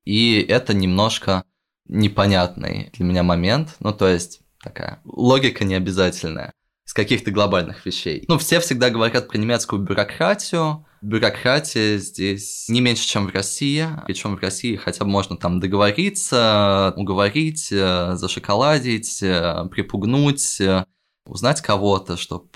[0.05, 1.43] И это немножко
[1.87, 3.75] непонятный для меня момент.
[3.79, 6.53] Ну, то есть такая логика необязательная
[6.85, 8.23] из каких-то глобальных вещей.
[8.27, 10.85] Ну, все всегда говорят про немецкую бюрократию.
[11.01, 13.87] Бюрократия здесь не меньше, чем в России.
[14.05, 20.85] Причем в России хотя бы можно там договориться, уговорить, э, зашоколадить, э, припугнуть, э,
[21.25, 22.49] узнать кого-то, чтобы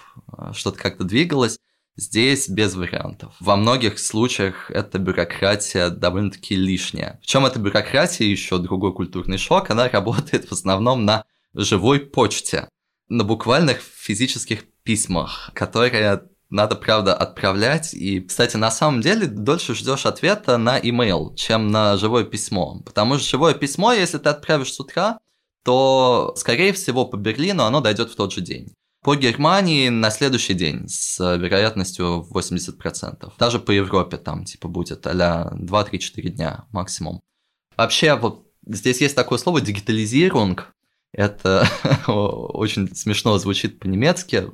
[0.54, 1.60] что-то как-то двигалось.
[2.00, 3.34] Здесь без вариантов.
[3.42, 7.20] Во многих случаях эта бюрократия довольно-таки лишняя.
[7.20, 12.70] Причем эта бюрократия, еще другой культурный шок, она работает в основном на живой почте,
[13.10, 17.94] на буквальных физических письмах, которые надо, правда, отправлять.
[17.94, 22.82] И, кстати, на самом деле дольше ждешь ответа на email, чем на живое письмо.
[22.86, 25.20] Потому что живое письмо, если ты отправишь с утра,
[25.66, 28.74] то, скорее всего, по Берлину оно дойдет в тот же день.
[29.02, 33.32] По Германии на следующий день с вероятностью 80%.
[33.40, 37.22] Даже по Европе там типа будет а 2-3-4 дня максимум.
[37.78, 40.74] Вообще вот здесь есть такое слово дигитализирунг.
[41.14, 41.68] Это
[42.08, 44.46] очень смешно звучит по-немецки.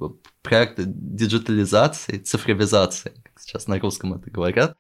[0.44, 4.78] Проект диджитализации, цифровизации, как сейчас на русском это говорят.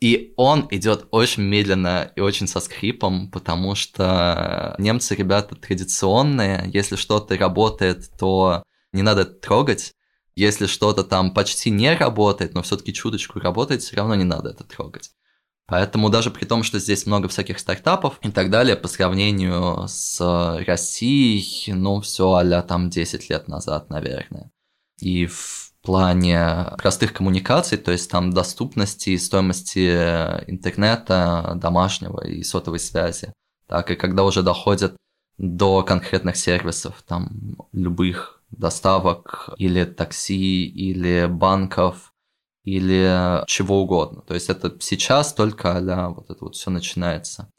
[0.00, 6.70] И он идет очень медленно и очень со скрипом, потому что немцы ребята традиционные.
[6.72, 9.94] Если что-то работает, то не надо трогать.
[10.34, 14.64] Если что-то там почти не работает, но все-таки чуточку работает, все равно не надо это
[14.64, 15.10] трогать.
[15.66, 20.18] Поэтому даже при том, что здесь много всяких стартапов и так далее, по сравнению с
[20.66, 24.50] Россией, ну, все а там 10 лет назад, наверное.
[24.98, 29.90] И в плане простых коммуникаций, то есть там доступности и стоимости
[30.46, 33.32] интернета домашнего и сотовой связи,
[33.66, 34.96] так и когда уже доходят
[35.36, 42.12] до конкретных сервисов, там любых доставок или такси, или банков,
[42.64, 44.22] или чего угодно.
[44.22, 47.50] То есть это сейчас только а вот это вот все начинается.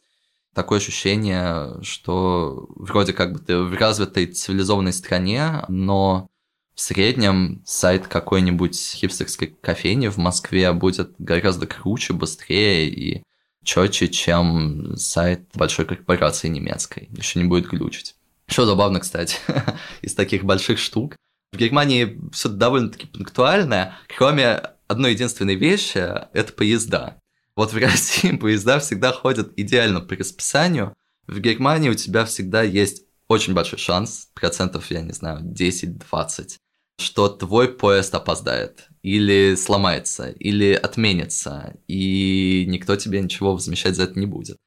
[0.53, 6.27] Такое ощущение, что вроде как бы ты в развитой цивилизованной стране, но
[6.73, 13.23] в среднем сайт какой-нибудь хипстерской кофейни в Москве будет гораздо круче, быстрее и
[13.63, 17.09] четче, чем сайт большой корпорации немецкой.
[17.11, 18.15] Еще не будет глючить.
[18.49, 19.37] Что забавно, кстати,
[20.01, 21.15] из таких больших штук.
[21.53, 25.97] В Германии все довольно-таки пунктуальное, кроме одной единственной вещи–
[26.33, 27.19] это поезда.
[27.55, 30.93] Вот в России поезда всегда ходят идеально по расписанию.
[31.27, 36.57] В Германии у тебя всегда есть очень большой шанс, процентов, я не знаю, 10-20,
[36.99, 44.19] что твой поезд опоздает, или сломается, или отменится, и никто тебе ничего возмещать за это
[44.19, 44.57] не будет.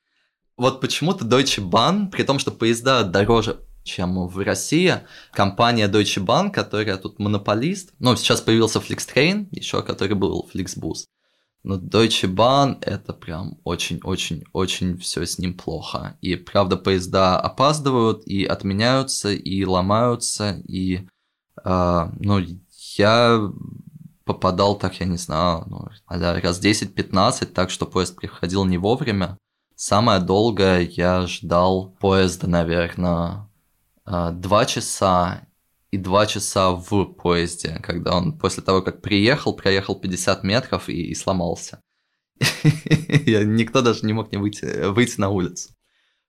[0.57, 5.01] Вот почему-то Deutsche Bahn, при том, что поезда дороже чем в России.
[5.33, 7.93] Компания Deutsche Bank, которая тут монополист.
[7.99, 11.05] Ну, сейчас появился Flixtrain, еще который был Flixbus.
[11.65, 16.19] Но Deutsche Bahn это прям очень-очень-очень все с ним плохо.
[16.21, 21.07] И правда, поезда опаздывают, и отменяются, и ломаются, и
[21.65, 22.41] э, ну,
[22.97, 23.53] я
[24.25, 29.39] попадал так, я не знаю, ну, раз 10-15, так что поезд приходил не вовремя.
[29.77, 33.49] Самое долгое я ждал поезда, наверное,
[34.07, 35.47] два часа
[35.91, 41.11] и два часа в поезде, когда он после того, как приехал, проехал 50 метров и,
[41.11, 41.81] и сломался.
[42.65, 45.71] Никто даже не мог не выйти, выйти на улицу.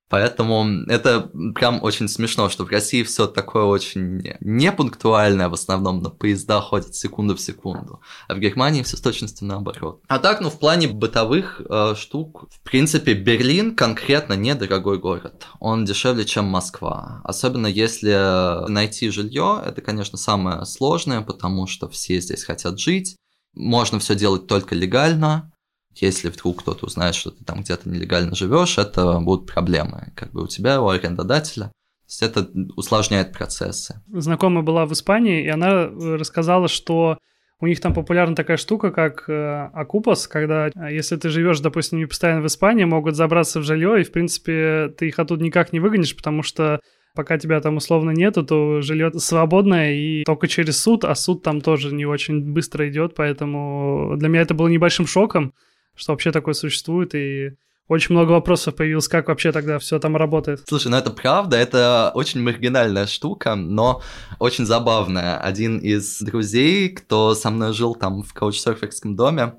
[0.09, 6.09] Поэтому это прям очень смешно, что в России все такое очень непунктуальное, в основном на
[6.09, 10.01] поезда ходят секунду в секунду, а в Германии все с точностью наоборот.
[10.07, 15.47] А так, ну, в плане бытовых э, штук, в принципе, Берлин конкретно недорогой город.
[15.59, 17.21] Он дешевле, чем Москва.
[17.23, 23.15] Особенно если найти жилье, это, конечно, самое сложное, потому что все здесь хотят жить.
[23.55, 25.52] Можно все делать только легально,
[25.95, 30.43] если вдруг кто-то узнает, что ты там где-то нелегально живешь, это будут проблемы, как бы
[30.43, 31.65] у тебя, у арендодателя.
[31.65, 34.01] То есть это усложняет процессы.
[34.11, 37.17] Знакомая была в Испании, и она э, рассказала, что
[37.59, 41.99] у них там популярна такая штука, как э, Акупас, когда э, если ты живешь, допустим,
[41.99, 45.71] не постоянно в Испании, могут забраться в жилье, и, в принципе, ты их оттуда никак
[45.71, 46.81] не выгонишь, потому что
[47.15, 51.61] пока тебя там условно нету, то жилье свободное и только через суд, а суд там
[51.61, 55.53] тоже не очень быстро идет, поэтому для меня это было небольшим шоком
[55.95, 57.51] что вообще такое существует, и
[57.87, 60.63] очень много вопросов появилось, как вообще тогда все там работает.
[60.67, 64.01] Слушай, ну это правда, это очень маргинальная штука, но
[64.39, 65.37] очень забавная.
[65.37, 69.55] Один из друзей, кто со мной жил там в каучсерферском доме,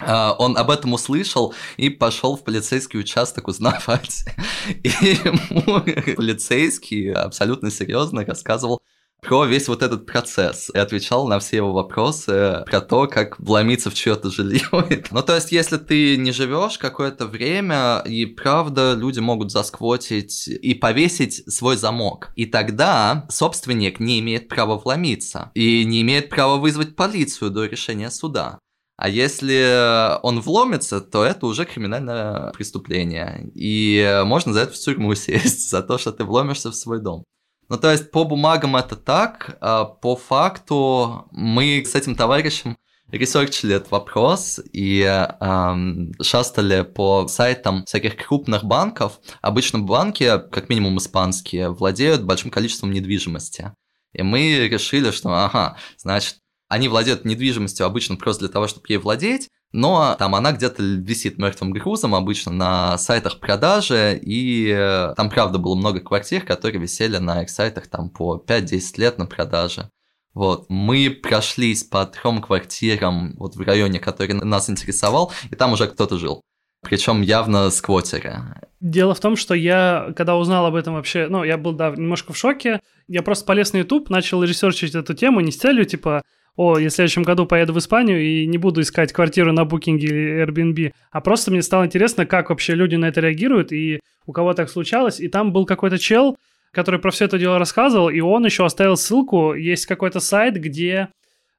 [0.00, 4.24] а, он об этом услышал и пошел в полицейский участок узнавать.
[4.82, 5.82] И ему
[6.16, 8.80] полицейский абсолютно серьезно рассказывал
[9.20, 13.90] про весь вот этот процесс и отвечал на все его вопросы про то, как вломиться
[13.90, 14.62] в чье-то жилье.
[15.10, 20.74] ну, то есть, если ты не живешь какое-то время, и правда люди могут засквотить и
[20.74, 22.30] повесить свой замок.
[22.36, 28.10] И тогда собственник не имеет права вломиться и не имеет права вызвать полицию до решения
[28.10, 28.58] суда.
[29.00, 33.50] А если он вломится, то это уже криминальное преступление.
[33.54, 37.24] И можно за это в тюрьму сесть, за то, что ты вломишься в свой дом.
[37.70, 42.76] Ну, то есть по бумагам это так, а по факту мы с этим товарищем
[43.12, 49.20] ресерчили этот вопрос и эм, шастали по сайтам всяких крупных банков.
[49.40, 53.72] Обычно банки, как минимум испанские, владеют большим количеством недвижимости.
[54.12, 58.96] И мы решили, что, ага, значит, они владеют недвижимостью обычно просто для того, чтобы ей
[58.96, 65.30] владеть, но там она где-то висит мертвым грузом обычно на сайтах продажи, и э, там,
[65.30, 69.90] правда, было много квартир, которые висели на их сайтах там по 5-10 лет на продаже.
[70.34, 75.86] Вот, мы прошлись по трем квартирам вот в районе, который нас интересовал, и там уже
[75.86, 76.42] кто-то жил.
[76.82, 78.42] Причем явно сквотеры.
[78.80, 82.32] Дело в том, что я, когда узнал об этом вообще, ну, я был, да, немножко
[82.32, 82.80] в шоке.
[83.06, 86.22] Я просто полез на YouTube, начал ресерчить эту тему не с целью, типа,
[86.60, 89.96] о, я в следующем году поеду в Испанию и не буду искать квартиру на Booking
[89.96, 94.32] или Airbnb, а просто мне стало интересно, как вообще люди на это реагируют и у
[94.32, 95.20] кого так случалось.
[95.20, 96.36] И там был какой-то чел,
[96.70, 99.54] который про все это дело рассказывал, и он еще оставил ссылку.
[99.54, 101.08] Есть какой-то сайт, где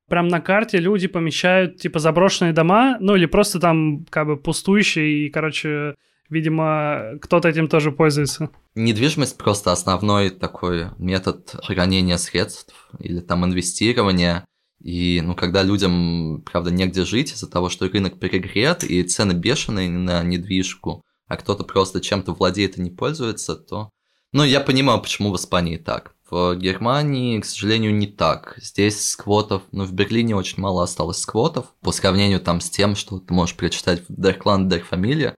[0.08, 5.26] прям на карте люди помещают, типа, заброшенные дома, ну или просто там, как бы, пустующие,
[5.26, 5.96] и, короче,
[6.30, 8.52] видимо, кто-то этим тоже пользуется.
[8.76, 14.46] Недвижимость просто основной такой метод хранения средств или там инвестирования.
[14.84, 19.90] И, ну, когда людям, правда, негде жить из-за того, что рынок перегрет и цены бешеные
[19.90, 23.90] на недвижку, а кто-то просто чем-то владеет и не пользуется, то...
[24.34, 26.16] Ну, я понимаю, почему в Испании так.
[26.30, 28.56] В Германии, к сожалению, не так.
[28.58, 33.20] Здесь сквотов, ну, в Берлине очень мало осталось сквотов, по сравнению там с тем, что
[33.20, 35.36] ты можешь прочитать в Der Clan, Der Familie,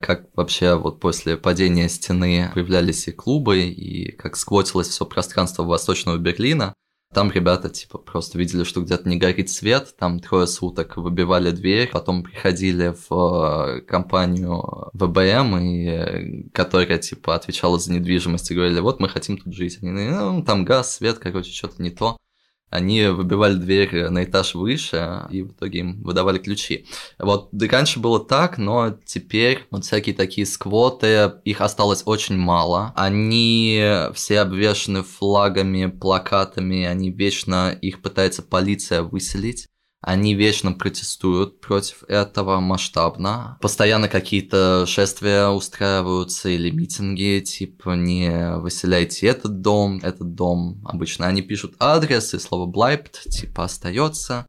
[0.00, 6.16] как вообще вот после падения стены появлялись и клубы, и как сквотилось все пространство Восточного
[6.16, 6.74] Берлина.
[7.12, 11.90] Там ребята, типа, просто видели, что где-то не горит свет, там трое суток выбивали дверь,
[11.90, 18.78] потом приходили в э, компанию ВБМ, и, э, которая, типа, отвечала за недвижимость, и говорили,
[18.78, 19.78] вот мы хотим тут жить.
[19.82, 22.16] Они, ну, там газ, свет, короче, что-то не то
[22.70, 26.86] они выбивали дверь на этаж выше, и в итоге им выдавали ключи.
[27.18, 32.92] Вот раньше было так, но теперь вот всякие такие сквоты, их осталось очень мало.
[32.96, 39.66] Они все обвешаны флагами, плакатами, они вечно их пытается полиция выселить.
[40.02, 43.58] Они вечно протестуют против этого масштабно.
[43.60, 50.80] Постоянно какие-то шествия устраиваются или митинги, типа не выселяйте этот дом, этот дом.
[50.86, 54.46] Обычно они пишут адрес и слово Блайпт, типа остается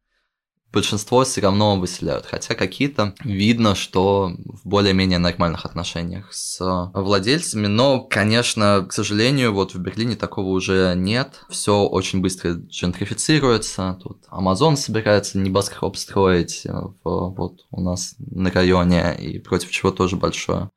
[0.72, 6.60] большинство все равно выселяют, хотя какие-то видно, что в более-менее нормальных отношениях с
[6.94, 14.00] владельцами, но, конечно, к сожалению, вот в Берлине такого уже нет, все очень быстро джентрифицируется,
[14.02, 20.16] тут Amazon собирается небоскреб строить в, вот у нас на районе, и против чего тоже
[20.16, 20.70] большое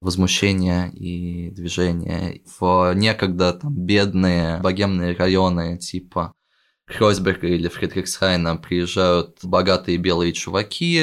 [0.00, 2.42] возмущение и движение.
[2.58, 6.32] В некогда там бедные богемные районы типа
[6.86, 11.00] Хройсберга или Фридрихсхайна приезжают богатые белые чуваки,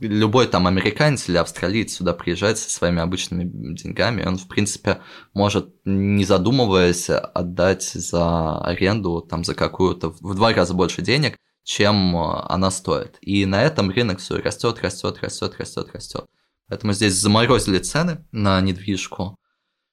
[0.00, 5.00] любой там американец или австралиец сюда приезжает со своими обычными деньгами, он, в принципе,
[5.32, 12.16] может, не задумываясь, отдать за аренду там за какую-то в два раза больше денег, чем
[12.16, 13.16] она стоит.
[13.20, 16.26] И на этом рынок все растет, растет, растет, растет, растет.
[16.66, 19.36] Поэтому здесь заморозили цены на недвижку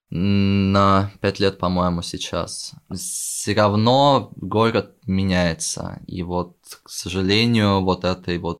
[0.09, 2.73] на 5 лет, по-моему, сейчас.
[2.93, 6.01] Все равно город меняется.
[6.07, 8.59] И вот, к сожалению, вот этой вот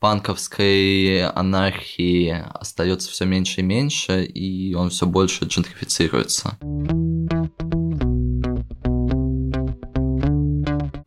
[0.00, 6.58] панковской анархии остается все меньше и меньше, и он все больше джентрифицируется.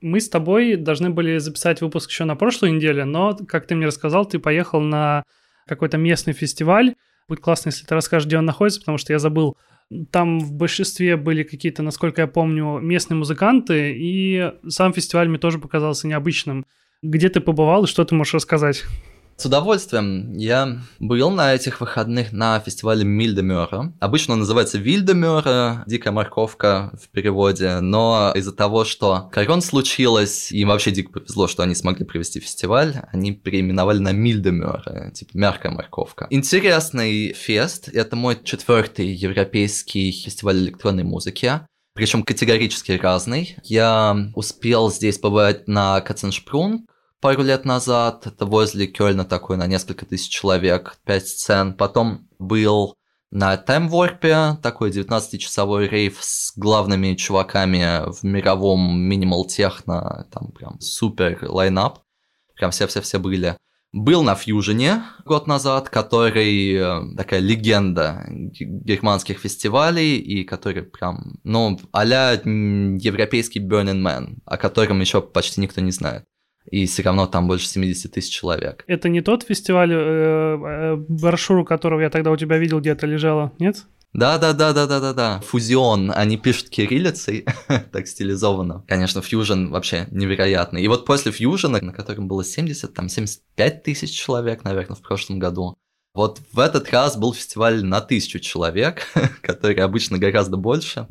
[0.02, 3.86] Мы с тобой должны были записать выпуск еще на прошлой неделе, но, как ты мне
[3.86, 5.24] рассказал, ты поехал на
[5.68, 6.96] какой-то местный фестиваль,
[7.28, 9.58] Будет классно, если ты расскажешь, где он находится, потому что я забыл.
[10.12, 15.60] Там в большинстве были какие-то, насколько я помню, местные музыканты, и сам фестиваль мне тоже
[15.60, 16.66] показался необычным.
[17.02, 18.84] Где ты побывал и что ты можешь рассказать?
[19.40, 20.34] С удовольствием.
[20.36, 23.94] Я был на этих выходных на фестивале Мильдемера.
[24.00, 30.70] Обычно он называется Вильдемера, дикая морковка в переводе, но из-за того, что корон случилось, им
[30.70, 36.26] вообще дико повезло, что они смогли провести фестиваль, они переименовали на Мильдемера, типа мягкая морковка.
[36.32, 37.90] Интересный фест.
[37.90, 41.62] Это мой четвертый европейский фестиваль электронной музыки
[41.94, 43.58] причем категорически разный.
[43.64, 46.84] Я успел здесь побывать на Каценшпрунг,
[47.20, 48.28] пару лет назад.
[48.28, 51.74] Это возле Кёльна такой на несколько тысяч человек, 5 сцен.
[51.74, 52.96] Потом был
[53.32, 61.40] на Таймворпе, такой 19-часовой рейв с главными чуваками в мировом минимал техно, там прям супер
[61.50, 62.00] лайнап,
[62.56, 63.58] прям все-все-все были.
[63.94, 71.80] Был на Фьюжене год назад, который э, такая легенда германских фестивалей, и который прям, ну,
[71.94, 76.26] а-ля европейский Burning Man, о котором еще почти никто не знает
[76.70, 78.84] и все равно там больше 70 тысяч человек.
[78.88, 83.54] Это не тот фестиваль, э, э, брошюру которого я тогда у тебя видел где-то лежала,
[83.60, 83.86] нет?
[84.14, 85.40] Да, да, да, да, да, да, да.
[85.42, 87.46] Фузион, они пишут кириллицей,
[87.92, 88.84] так стилизованно.
[88.88, 90.82] Конечно, фьюжн вообще невероятный.
[90.82, 95.40] И вот после фьюжна, на котором было 70, там 75 тысяч человек, наверное, в прошлом
[95.40, 95.78] году,
[96.16, 99.04] вот в этот раз был фестиваль на тысячу человек,
[99.42, 101.08] который обычно гораздо больше.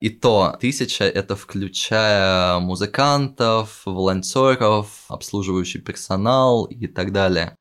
[0.00, 7.56] И то тысяча это включая музыкантов, волонтеров, обслуживающий персонал и так далее.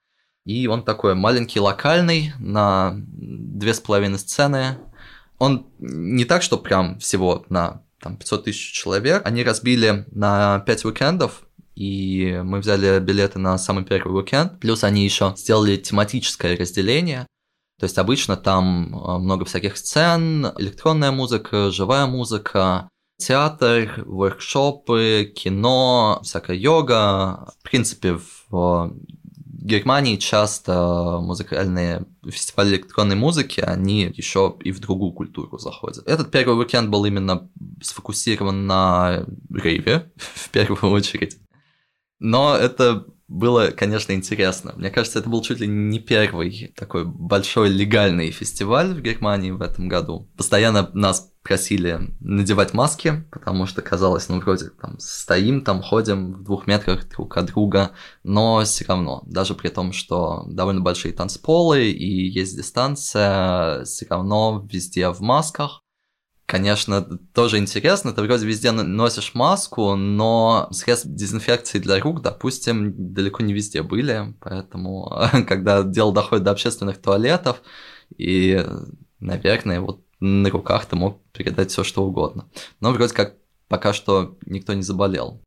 [0.45, 4.77] И он такой маленький, локальный, на две с половиной сцены.
[5.39, 9.25] Он не так, что прям всего на там, 500 тысяч человек.
[9.25, 11.43] Они разбили на 5 уикендов,
[11.75, 14.59] и мы взяли билеты на самый первый уикенд.
[14.59, 17.27] Плюс они еще сделали тематическое разделение.
[17.79, 26.19] То есть обычно там э, много всяких сцен, электронная музыка, живая музыка, театр, воркшопы, кино,
[26.23, 27.53] всякая йога.
[27.59, 28.19] В принципе,
[28.49, 28.93] в
[29.67, 36.07] Германии часто музыкальные фестивали электронной музыки, они еще и в другую культуру заходят.
[36.07, 37.49] Этот первый уикенд был именно
[37.81, 41.37] сфокусирован на рейве, в первую очередь.
[42.19, 44.73] Но это было, конечно, интересно.
[44.77, 49.61] Мне кажется, это был чуть ли не первый такой большой легальный фестиваль в Германии в
[49.61, 50.29] этом году.
[50.37, 56.43] Постоянно нас просили надевать маски, потому что казалось, ну, вроде там стоим, там ходим в
[56.43, 57.91] двух метрах друг от друга,
[58.23, 64.65] но все равно, даже при том, что довольно большие танцполы и есть дистанция, все равно
[64.71, 65.83] везде в масках.
[66.47, 67.01] Конечно,
[67.33, 73.53] тоже интересно, ты вроде везде носишь маску, но средств дезинфекции для рук, допустим, далеко не
[73.53, 75.11] везде были, поэтому
[75.47, 77.61] когда дело доходит до общественных туалетов,
[78.17, 78.65] и,
[79.19, 82.49] наверное, вот на руках ты мог передать все что угодно.
[82.79, 83.35] Но вроде как
[83.67, 85.41] пока что никто не заболел.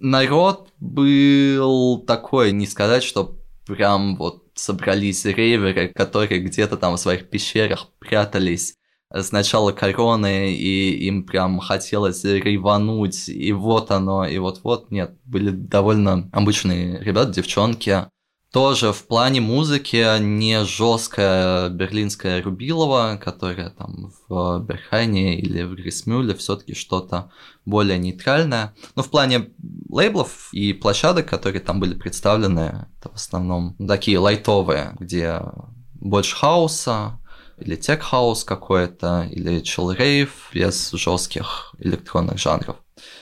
[0.00, 7.30] Народ был такой, не сказать, что прям вот собрались рейверы, которые где-то там в своих
[7.30, 8.74] пещерах прятались
[9.14, 14.90] с начала короны, и им прям хотелось ревануть, и вот оно, и вот-вот.
[14.90, 18.06] Нет, были довольно обычные ребята, девчонки,
[18.54, 26.36] тоже в плане музыки не жесткая берлинская Рубилова, которая там в Берхайне или в Грисмюле
[26.36, 27.32] все-таки что-то
[27.64, 28.72] более нейтральное.
[28.94, 29.50] Но в плане
[29.88, 35.40] лейблов и площадок, которые там были представлены, это в основном такие лайтовые, где
[35.94, 37.18] больше хаоса,
[37.58, 42.76] или тех-хаус какой-то, или chill-рейв без жестких электронных жанров.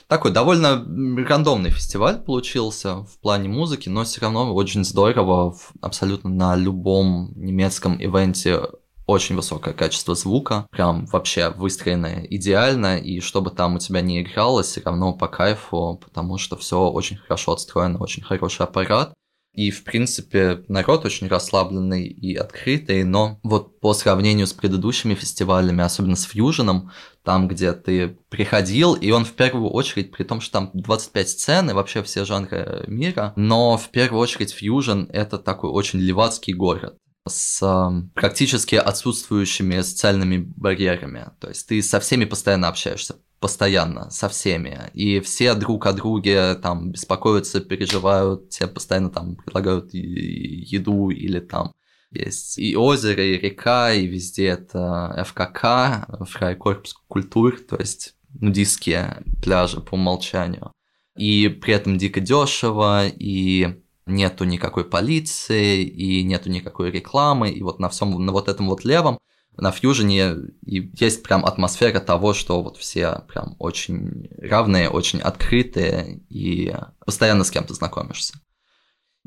[0.07, 0.85] Такой довольно
[1.27, 5.57] рандомный фестиваль получился в плане музыки, но все равно очень здорово.
[5.81, 8.61] Абсолютно на любом немецком ивенте
[9.07, 14.69] очень высокое качество звука, прям вообще выстроенное идеально, и чтобы там у тебя не игралось,
[14.69, 19.13] все равно по кайфу, потому что все очень хорошо отстроено, очень хороший аппарат.
[19.55, 25.85] И, в принципе, народ очень расслабленный и открытый, но вот по сравнению с предыдущими фестивалями,
[25.85, 26.91] особенно с Фьюженом,
[27.23, 31.71] там, где ты приходил, и он в первую очередь, при том, что там 25 сцен
[31.71, 36.97] и вообще все жанры мира, но в первую очередь Фьюжен— это такой очень левацкий город
[37.29, 41.31] с э, практически отсутствующими социальными барьерами.
[41.41, 46.55] То есть ты со всеми постоянно общаешься постоянно со всеми, и все друг о друге
[46.55, 51.73] там беспокоятся, переживают, тебе постоянно там предлагают еду или там
[52.13, 59.81] есть и озеро, и река, и везде это ФКК, Фрайкорпус культур, то есть нудистские пляжи
[59.81, 60.73] по умолчанию.
[61.17, 67.81] И при этом дико дешево, и нету никакой полиции, и нету никакой рекламы, и вот
[67.81, 69.19] на всем, на вот этом вот левом
[69.57, 76.75] на фьюжене есть прям атмосфера того, что вот все прям очень равные, очень открытые и
[77.05, 78.35] постоянно с кем-то знакомишься.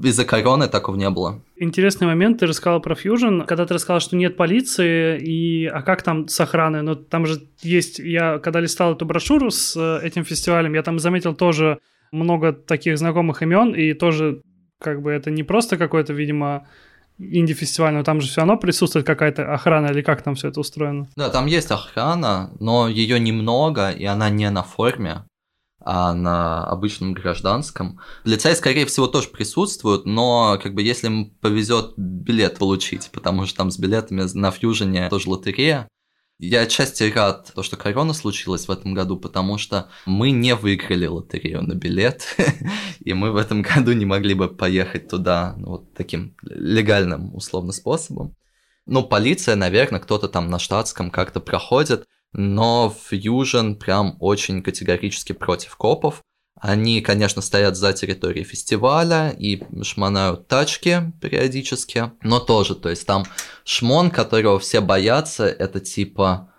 [0.02, 1.42] Из-за короны такого не было.
[1.56, 6.02] Интересный момент, ты рассказал про Fusion, когда ты рассказал, что нет полиции, и а как
[6.02, 6.82] там с охраной?
[6.82, 11.00] Ну, там же есть, я когда листал эту брошюру с э, этим фестивалем, я там
[11.00, 11.80] заметил тоже
[12.12, 14.42] много таких знакомых имен, и тоже
[14.82, 16.68] как бы это не просто какой-то, видимо,
[17.18, 21.08] инди-фестиваль, но там же все равно присутствует какая-то охрана или как там все это устроено?
[21.16, 25.24] Да, там есть охрана, но ее немного, и она не на форме,
[25.80, 28.00] а на обычном гражданском.
[28.24, 33.58] Лицей, скорее всего, тоже присутствуют, но как бы если им повезет билет получить, потому что
[33.58, 35.88] там с билетами на фьюжене тоже лотерея,
[36.38, 41.06] я отчасти рад, то, что корона случилась в этом году, потому что мы не выиграли
[41.06, 42.36] лотерею на билет,
[43.00, 47.72] и мы в этом году не могли бы поехать туда ну, вот таким легальным, условно,
[47.72, 48.36] способом.
[48.86, 55.76] Ну, полиция, наверное, кто-то там на штатском как-то проходит, но Fusion прям очень категорически против
[55.78, 56.22] копов.
[56.60, 63.26] Они, конечно, стоят за территорией фестиваля и шмонают тачки периодически, но тоже, то есть там
[63.66, 66.50] шмон, которого все боятся, это типа,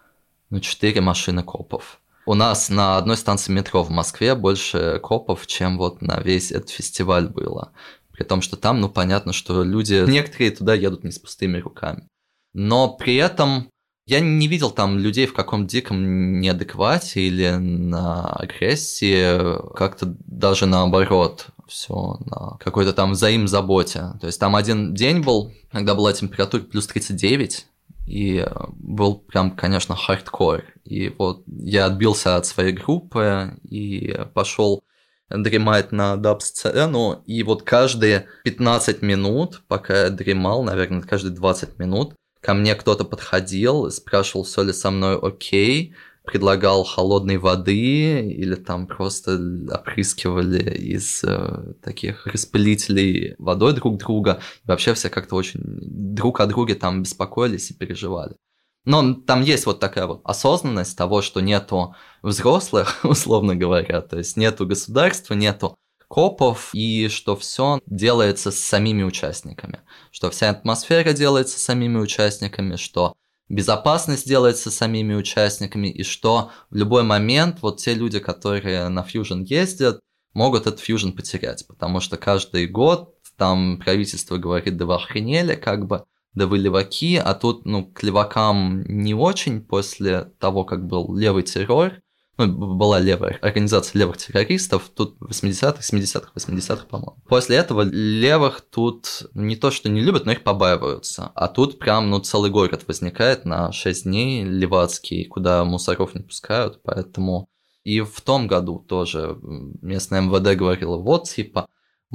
[0.51, 2.01] ну, четыре машины копов.
[2.27, 6.71] У нас на одной станции метро в Москве больше копов, чем вот на весь этот
[6.71, 7.73] фестиваль было.
[8.13, 12.09] При том, что там, ну, понятно, что люди, некоторые туда едут не с пустыми руками.
[12.53, 13.71] Но при этом
[14.07, 21.49] я не видел там людей в каком диком неадеквате или на агрессии, как-то даже наоборот,
[21.67, 24.13] все на какой-то там взаимзаботе.
[24.21, 27.67] То есть там один день был, когда была температура плюс 39,
[28.07, 30.63] и был прям, конечно, хардкор.
[30.85, 34.85] И вот я отбился от своей группы и пошел
[35.29, 42.15] дремать на даб-сцену, и вот каждые 15 минут, пока я дремал, наверное, каждые 20 минут,
[42.47, 48.87] ко мне кто-то подходил, спрашивал, все ли со мной окей, предлагал холодной воды или там
[48.87, 49.33] просто
[49.69, 54.41] опрыскивали из э, таких распылителей водой друг друга.
[54.65, 58.37] И вообще все как-то очень друг о друге там беспокоились и переживали.
[58.85, 64.37] Но там есть вот такая вот осознанность того, что нету взрослых, условно говоря, то есть
[64.37, 65.75] нету государства, нету
[66.09, 69.81] копов, и что все делается с самими участниками,
[70.11, 73.15] что вся атмосфера делается с самими участниками, что
[73.49, 79.45] безопасность делается самими участниками, и что в любой момент вот те люди, которые на Fusion
[79.45, 80.01] ездят,
[80.35, 85.87] могут этот Fusion потерять, потому что каждый год там правительство говорит, да вы охренели, как
[85.87, 86.05] бы,
[86.35, 91.43] да вы леваки, а тут, ну, к левакам не очень после того, как был левый
[91.43, 92.01] террор,
[92.39, 97.23] ну, была левая организация левых террористов, тут 80-х, 70-х, 80-х, по-моему.
[97.29, 101.33] После этого левых тут не то, что не любят, но их побаиваются.
[101.35, 106.81] А тут прям, ну, целый город возникает на 6 дней, левацкий, куда мусоров не пускают,
[106.83, 107.49] поэтому...
[107.85, 109.39] И в том году тоже
[109.81, 111.69] местное МВД говорило, вот, типа,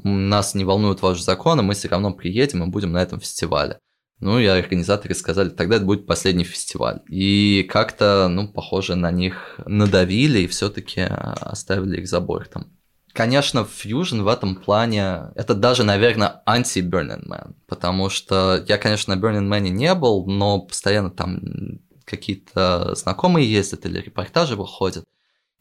[0.04, 3.80] нас не волнуют ваши законы, мы все равно приедем и будем на этом фестивале.
[4.22, 7.02] Ну и организаторы сказали, тогда это будет последний фестиваль.
[7.10, 12.72] И как-то, ну, похоже, на них надавили и все-таки оставили их за бортом.
[13.14, 19.20] Конечно, Fusion в этом плане, это даже, наверное, анти-Burning Man, потому что я, конечно, на
[19.20, 21.42] Burning Man не был, но постоянно там
[22.06, 25.04] какие-то знакомые ездят или репортажи выходят,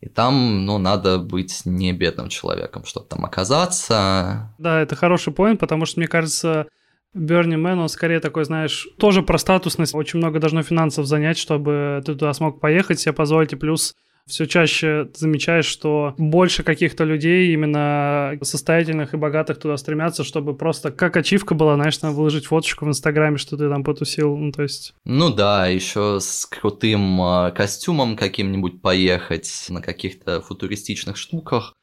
[0.01, 4.55] и там, ну, надо быть не бедным человеком, чтобы там оказаться.
[4.59, 6.69] Да, это хороший поинт, потому что, мне кажется,
[7.13, 9.95] Берни Мэн, он скорее такой, знаешь, тоже про статусность.
[9.95, 13.53] Очень много должно финансов занять, чтобы ты туда смог поехать, себе позволить.
[13.53, 13.95] И плюс
[14.27, 20.91] все чаще замечаешь, что больше каких-то людей, именно состоятельных и богатых туда стремятся, чтобы просто
[20.93, 24.63] как ачивка была, знаешь, там выложить фоточку в Инстаграме, что ты там потусил, ну то
[24.63, 24.95] есть...
[25.05, 31.75] Ну да, еще с крутым а, костюмом каким-нибудь поехать на каких-то футуристичных штуках.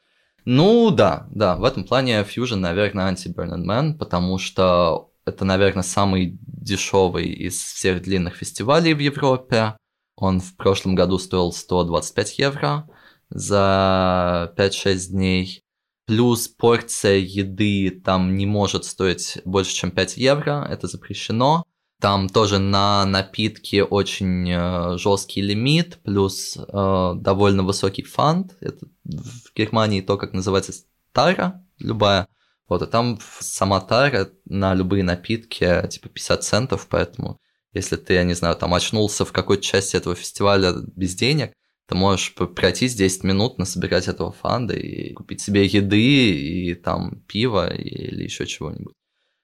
[0.46, 6.38] Ну да, да, в этом плане Fusion, наверное, анти-Burning Man, потому что это, наверное, самый
[6.42, 9.78] дешевый из всех длинных фестивалей в Европе.
[10.16, 12.90] Он в прошлом году стоил 125 евро
[13.30, 15.62] за 5-6 дней.
[16.06, 21.66] Плюс порция еды там не может стоить больше, чем 5 евро, это запрещено.
[22.00, 28.56] Там тоже на напитки очень э, жесткий лимит, плюс э, довольно высокий фанд.
[28.62, 30.74] Это в Германии то, как называется
[31.12, 32.28] тара любая.
[32.68, 37.40] Вот, и там сама тара на любые напитки типа 50 центов, поэтому
[37.74, 41.54] если ты, я не знаю, там очнулся в какой-то части этого фестиваля без денег,
[41.88, 47.74] ты можешь пройтись 10 минут, насобирать этого фанда и купить себе еды и там пиво
[47.74, 48.94] или еще чего-нибудь.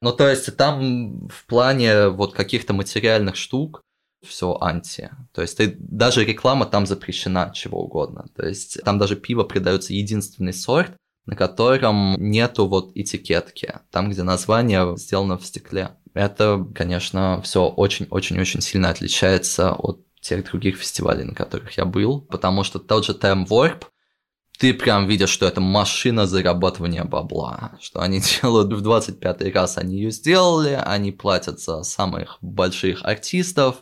[0.02, 3.82] Ну, то есть там в плане вот каких-то материальных штук
[4.22, 5.10] все анти.
[5.32, 8.26] То есть ты, даже реклама там запрещена, чего угодно.
[8.36, 14.24] То есть там даже пиво придается единственный сорт, на котором нету вот этикетки, там, где
[14.24, 15.92] название сделано в стекле.
[16.14, 22.64] Это, конечно, все очень-очень-очень сильно отличается от тех других фестивалей, на которых я был, потому
[22.64, 23.86] что тот же Time Warp,
[24.58, 29.98] ты прям видишь, что это машина зарабатывания бабла, что они делают в 25-й раз, они
[29.98, 33.78] ее сделали, они платят за самых больших артистов,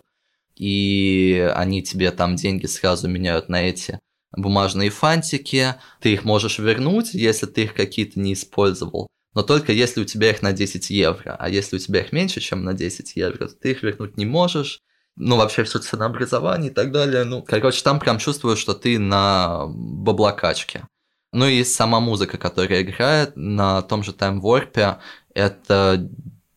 [0.55, 3.99] и они тебе там деньги сразу меняют на эти
[4.35, 10.01] бумажные фантики, ты их можешь вернуть, если ты их какие-то не использовал, но только если
[10.01, 13.15] у тебя их на 10 евро, а если у тебя их меньше, чем на 10
[13.15, 14.81] евро, то ты их вернуть не можешь,
[15.17, 19.65] ну, вообще все ценообразование и так далее, ну, короче, там прям чувствую, что ты на
[19.67, 20.87] баблокачке.
[21.33, 24.97] Ну и сама музыка, которая играет на том же Time Warp,
[25.33, 26.09] это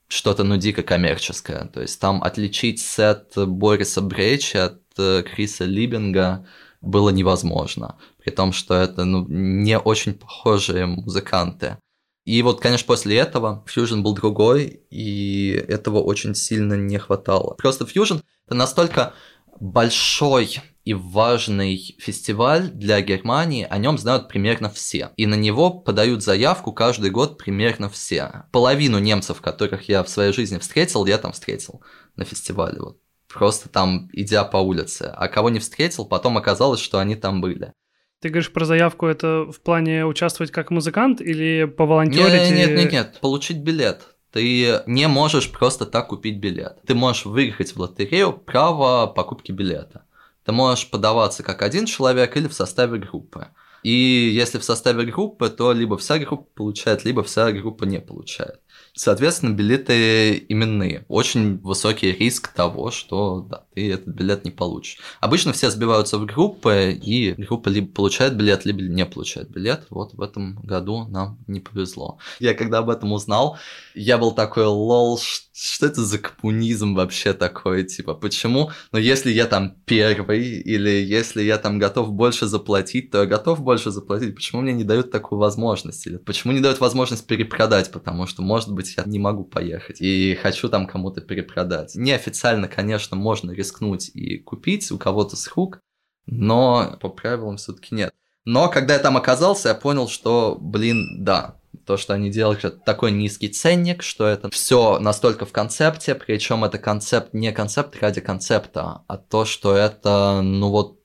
[0.08, 1.66] что-то, ну, дико коммерческое.
[1.66, 6.46] То есть там отличить сет Бориса Брейча от э, Криса Либинга–
[6.84, 11.78] было невозможно, при том, что это ну, не очень похожие музыканты.
[12.24, 17.54] И вот, конечно, после этого Fusion был другой, и этого очень сильно не хватало.
[17.54, 19.12] Просто Fusion— это настолько
[19.60, 25.10] большой и важный фестиваль для Германии, о нем знают примерно все.
[25.16, 28.44] И на него подают заявку каждый год примерно все.
[28.52, 31.82] Половину немцев, которых я в своей жизни встретил, я там встретил
[32.16, 32.80] на фестивале.
[32.80, 32.98] Вот
[33.34, 35.12] просто там идя по улице.
[35.14, 37.72] А кого не встретил, потом оказалось, что они там были.
[38.20, 42.50] Ты говоришь про заявку, это в плане участвовать как музыкант или поволонтерить?
[42.50, 44.14] Нет, нет, нет, нет, получить билет.
[44.32, 46.78] Ты не можешь просто так купить билет.
[46.86, 50.06] Ты можешь выиграть в лотерею право покупки билета.
[50.44, 53.48] Ты можешь подаваться как один человек или в составе группы.
[53.82, 53.90] И
[54.34, 58.60] если в составе группы, то либо вся группа получает, либо вся группа не получает.
[58.96, 61.04] Соответственно, билеты именные.
[61.08, 64.98] Очень высокий риск того, что да, ты этот билет не получишь.
[65.20, 69.86] Обычно все сбиваются в группы, и группа либо получает билет, либо не получает билет.
[69.90, 72.18] Вот в этом году нам не повезло.
[72.38, 73.58] Я когда об этом узнал,
[73.94, 75.18] я был такой, лол,
[75.52, 77.84] что это за коммунизм вообще такой?
[77.84, 78.70] Типа, почему?
[78.92, 83.60] Но если я там первый, или если я там готов больше заплатить, то я готов
[83.60, 84.34] больше заплатить.
[84.34, 86.06] Почему мне не дают такую возможность?
[86.06, 87.90] Или почему не дают возможность перепродать?
[87.90, 91.94] Потому что, может быть, я не могу поехать и хочу там кому-то перепродать.
[91.94, 95.80] Неофициально, конечно, можно рискнуть и купить у кого-то с рук,
[96.26, 98.12] но по правилам все-таки нет.
[98.44, 101.56] Но когда я там оказался, я понял, что, блин, да,
[101.86, 106.64] то, что они делают, это такой низкий ценник, что это все настолько в концепте, причем
[106.64, 111.00] это концепт не концепт ради концепта, а то, что это, ну вот,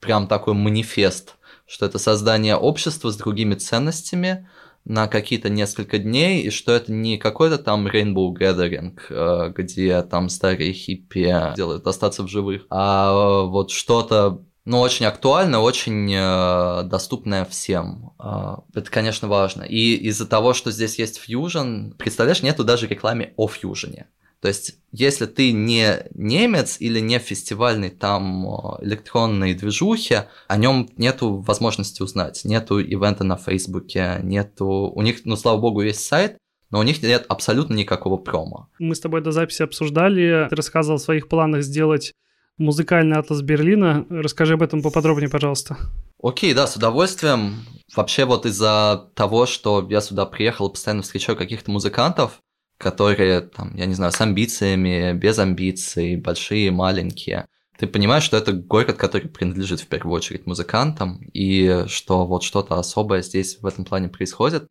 [0.00, 4.48] прям такой манифест, что это создание общества с другими ценностями,
[4.84, 10.28] на какие-то несколько дней, и что это не какой-то там Rainbow Gathering, э, где там
[10.28, 17.44] старые хиппи делают остаться в живых, а вот что-то ну, очень актуально, очень э, доступное
[17.44, 18.12] всем.
[18.18, 19.62] Э, это, конечно, важно.
[19.62, 24.04] И из-за того, что здесь есть Fusion, представляешь, нету даже рекламы о Fusion.
[24.44, 28.46] То есть, если ты не немец или не фестивальный там
[28.82, 32.42] электронной движухи, о нем нету возможности узнать.
[32.44, 34.92] Нету ивента на Фейсбуке, нету...
[34.94, 36.36] У них, ну, слава богу, есть сайт,
[36.68, 38.68] но у них нет абсолютно никакого промо.
[38.78, 42.12] Мы с тобой до записи обсуждали, ты рассказывал о своих планах сделать
[42.58, 44.04] музыкальный атлас Берлина.
[44.10, 45.78] Расскажи об этом поподробнее, пожалуйста.
[46.22, 47.64] Окей, да, с удовольствием.
[47.96, 52.40] Вообще вот из-за того, что я сюда приехал, постоянно встречаю каких-то музыкантов,
[52.78, 57.46] которые, там, я не знаю, с амбициями, без амбиций, большие, маленькие.
[57.78, 62.78] Ты понимаешь, что это город, который принадлежит в первую очередь музыкантам, и что вот что-то
[62.78, 64.68] особое здесь в этом плане происходит.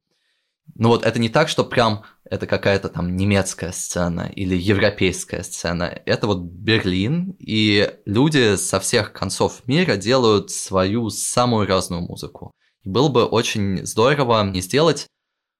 [0.76, 5.84] Ну вот это не так, что прям это какая-то там немецкая сцена или европейская сцена.
[6.06, 12.54] Это вот Берлин, и люди со всех концов мира делают свою самую разную музыку.
[12.84, 15.08] И было бы очень здорово не сделать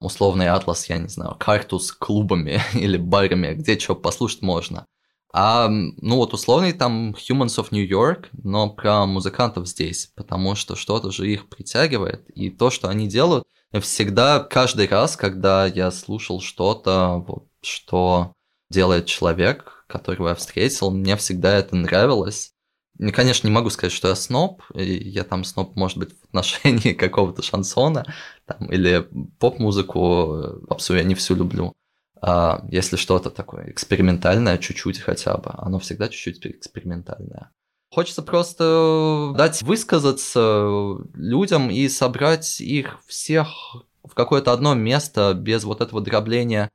[0.04, 4.86] условный атлас, я не знаю, карту с клубами или барами, где что послушать можно.
[5.36, 10.76] А, ну вот условный там Humans of New York, но про музыкантов здесь, потому что
[10.76, 13.44] что-то же их притягивает, и то, что они делают,
[13.82, 18.34] всегда, каждый раз, когда я слушал что-то, вот, что
[18.70, 22.53] делает человек, которого я встретил, мне всегда это нравилось.
[23.00, 27.42] Конечно, не могу сказать, что я сноб, я там сноб, может быть, в отношении какого-то
[27.42, 28.06] шансона
[28.46, 29.08] там, или
[29.40, 31.74] поп-музыку, попсу я не всю люблю.
[32.22, 37.52] А если что-то такое экспериментальное, чуть-чуть хотя бы, оно всегда чуть-чуть экспериментальное.
[37.92, 43.50] Хочется просто дать высказаться людям и собрать их всех
[44.04, 46.70] в какое-то одно место без вот этого дробления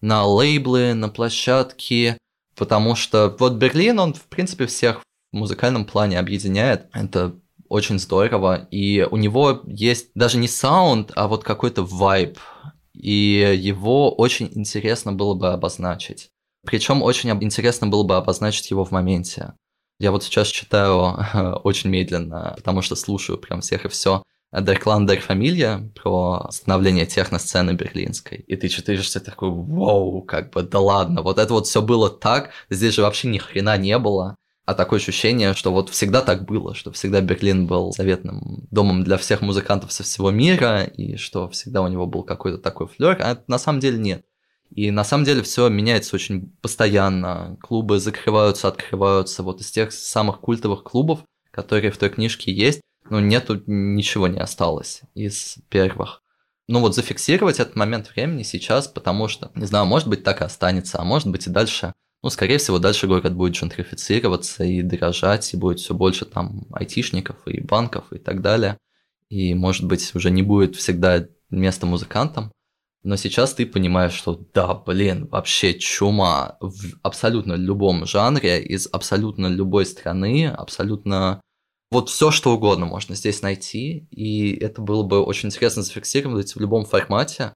[0.00, 2.16] на лейблы, на площадки,
[2.56, 5.02] потому что вот Берлин, он в принципе всех
[5.32, 6.88] музыкальном плане объединяет.
[6.92, 7.34] Это
[7.68, 8.68] очень здорово.
[8.70, 12.38] И у него есть даже не саунд, а вот какой-то вайб.
[12.94, 16.28] И его очень интересно было бы обозначить.
[16.66, 19.54] Причем очень интересно было бы обозначить его в моменте.
[19.98, 21.16] Я вот сейчас читаю
[21.64, 24.22] очень медленно, потому что слушаю прям всех и все.
[24.52, 28.36] Дерклан Дер Фамилия про становление техносцены берлинской.
[28.36, 32.50] И ты читаешься такой, вау, как бы, да ладно, вот это вот все было так,
[32.68, 36.74] здесь же вообще ни хрена не было а такое ощущение, что вот всегда так было,
[36.74, 41.82] что всегда Берлин был заветным домом для всех музыкантов со всего мира, и что всегда
[41.82, 44.24] у него был какой-то такой флер, а на самом деле нет.
[44.70, 47.58] И на самом деле все меняется очень постоянно.
[47.60, 49.42] Клубы закрываются, открываются.
[49.42, 54.38] Вот из тех самых культовых клубов, которые в той книжке есть, ну, нету, ничего не
[54.38, 56.22] осталось из первых.
[56.68, 60.44] Ну вот зафиксировать этот момент времени сейчас, потому что, не знаю, может быть так и
[60.44, 61.92] останется, а может быть и дальше
[62.22, 67.36] ну, скорее всего, дальше город будет джентрифицироваться и дорожать, и будет все больше там айтишников
[67.46, 68.78] и банков и так далее.
[69.28, 72.52] И, может быть, уже не будет всегда места музыкантам.
[73.02, 79.48] Но сейчас ты понимаешь, что да, блин, вообще чума в абсолютно любом жанре, из абсолютно
[79.48, 81.40] любой страны, абсолютно
[81.90, 86.60] вот все что угодно можно здесь найти, и это было бы очень интересно зафиксировать в
[86.60, 87.52] любом формате.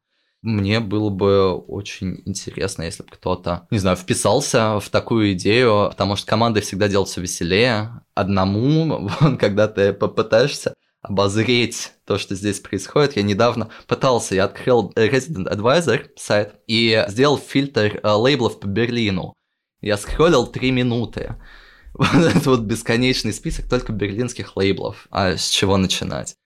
[0.47, 6.15] Мне было бы очень интересно, если бы кто-то, не знаю, вписался в такую идею, потому
[6.15, 8.01] что команды всегда делают все веселее.
[8.15, 13.17] Одному, когда ты попытаешься обозреть то, что здесь происходит.
[13.17, 19.35] Я недавно пытался, я открыл Resident Advisor сайт и сделал фильтр э, лейблов по Берлину.
[19.81, 21.35] Я скроллил 3 минуты.
[21.95, 25.09] Вот этот вот бесконечный список только берлинских лейблов.
[25.11, 26.37] А с чего начинать?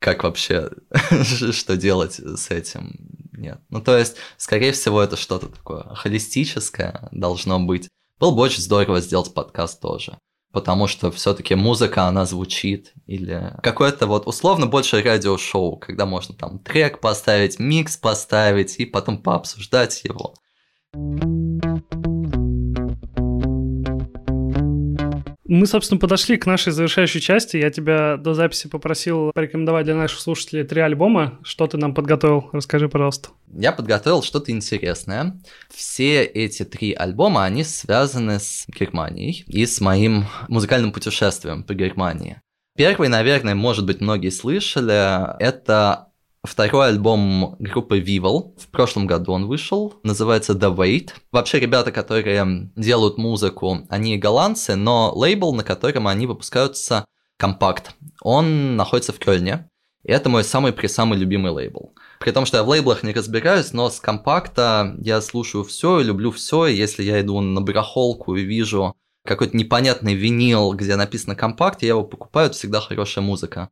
[0.00, 0.70] Как вообще,
[1.52, 3.07] что делать с этим?
[3.38, 3.60] Нет.
[3.70, 7.88] Ну, то есть, скорее всего, это что-то такое холистическое должно быть.
[8.18, 10.18] Было бы очень здорово сделать подкаст тоже
[10.52, 16.58] потому что все-таки музыка, она звучит, или какое-то вот условно больше радиошоу, когда можно там
[16.58, 20.34] трек поставить, микс поставить и потом пообсуждать его.
[25.48, 27.56] Мы, собственно, подошли к нашей завершающей части.
[27.56, 31.38] Я тебя до записи попросил порекомендовать для наших слушателей три альбома.
[31.42, 32.50] Что ты нам подготовил?
[32.52, 33.30] Расскажи, пожалуйста.
[33.54, 35.40] Я подготовил что-то интересное.
[35.74, 42.42] Все эти три альбома, они связаны с Германией и с моим музыкальным путешествием по Германии.
[42.76, 46.08] Первый, наверное, может быть, многие слышали, это
[46.44, 48.58] Второй альбом группы Vival.
[48.58, 49.94] В прошлом году он вышел.
[50.04, 51.10] Называется The Wait.
[51.32, 57.04] Вообще, ребята, которые делают музыку, они голландцы, но лейбл, на котором они выпускаются,
[57.36, 57.94] компакт.
[58.22, 59.68] Он находится в Кёльне.
[60.04, 61.94] И это мой самый-пресамый любимый лейбл.
[62.20, 66.30] При том, что я в лейблах не разбираюсь, но с компакта я слушаю все люблю
[66.30, 66.66] все.
[66.66, 68.94] Если я иду на барахолку и вижу
[69.26, 73.70] какой-то непонятный винил, где написано компакт, я его покупаю, это всегда хорошая музыка.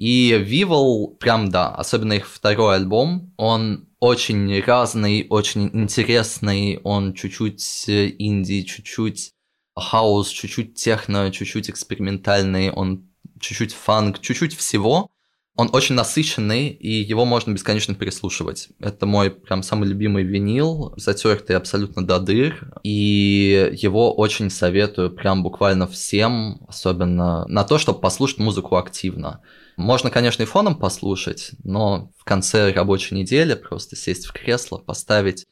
[0.00, 7.84] И Vival, прям да, особенно их второй альбом, он очень разный, очень интересный, он чуть-чуть
[7.86, 9.34] инди, чуть-чуть
[9.76, 15.10] хаос, чуть-чуть техно, чуть-чуть экспериментальный, он чуть-чуть фанк, чуть-чуть всего.
[15.54, 18.70] Он очень насыщенный, и его можно бесконечно переслушивать.
[18.78, 25.42] Это мой прям самый любимый винил, затертый абсолютно до дыр, и его очень советую прям
[25.42, 29.42] буквально всем, особенно на то, чтобы послушать музыку активно.
[29.80, 35.46] Можно, конечно, и фоном послушать, но в конце рабочей недели просто сесть в кресло, поставить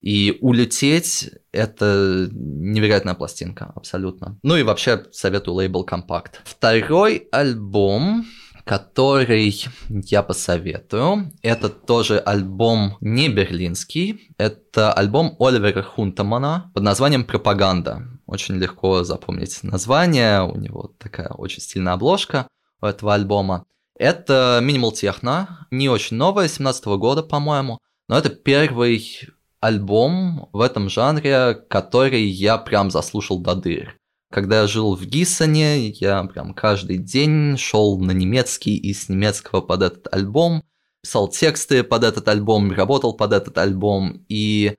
[0.00, 4.38] и улететь– это невероятная пластинка, абсолютно.
[4.42, 6.40] Ну и вообще советую лейбл «Компакт».
[6.44, 8.24] Второй альбом
[8.64, 11.32] который я посоветую.
[11.42, 18.06] Это тоже альбом не берлинский, это альбом Оливера Хунтамана под названием «Пропаганда».
[18.24, 22.46] Очень легко запомнить название, у него такая очень стильная обложка
[22.84, 23.66] этого альбома.
[23.98, 27.78] Это минимал техно, не очень новое, 17 года, по-моему,
[28.08, 29.28] но это первый
[29.60, 33.96] альбом в этом жанре, который я прям заслушал до дыр.
[34.32, 39.60] Когда я жил в Гиссоне, я прям каждый день шел на немецкий и с немецкого
[39.60, 40.64] под этот альбом,
[41.02, 44.74] писал тексты под этот альбом, работал под этот альбом, и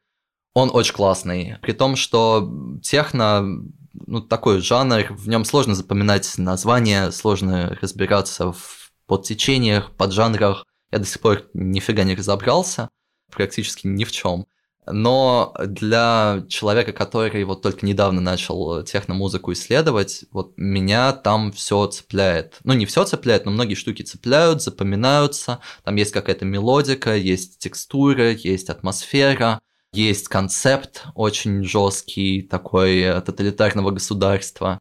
[0.54, 1.58] он очень классный.
[1.62, 2.52] При том, что
[2.82, 3.46] техно,
[3.94, 10.66] ну, такой жанр, в нем сложно запоминать названия, сложно разбираться в подтечениях, поджанрах.
[10.92, 12.90] Я до сих пор нифига не разобрался,
[13.32, 14.48] практически ни в чем.
[14.86, 22.60] Но для человека, который вот только недавно начал техномузыку исследовать, вот меня там все цепляет.
[22.64, 25.60] Ну, не все цепляет, но многие штуки цепляют, запоминаются.
[25.84, 29.62] Там есть какая-то мелодика, есть текстура, есть атмосфера,
[29.94, 34.80] есть концепт очень жесткий, такой тоталитарного государства.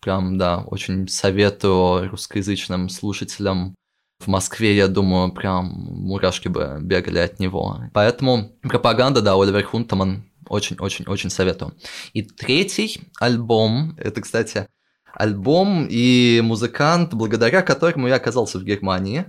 [0.00, 3.74] Прям, да, очень советую русскоязычным слушателям
[4.20, 7.80] в Москве, я думаю, прям мурашки бы бегали от него.
[7.92, 11.74] Поэтому пропаганда, да, Оливер Хунтман, очень-очень-очень советую.
[12.12, 14.68] И третий альбом, это, кстати,
[15.14, 19.26] альбом и музыкант, благодаря которому я оказался в Германии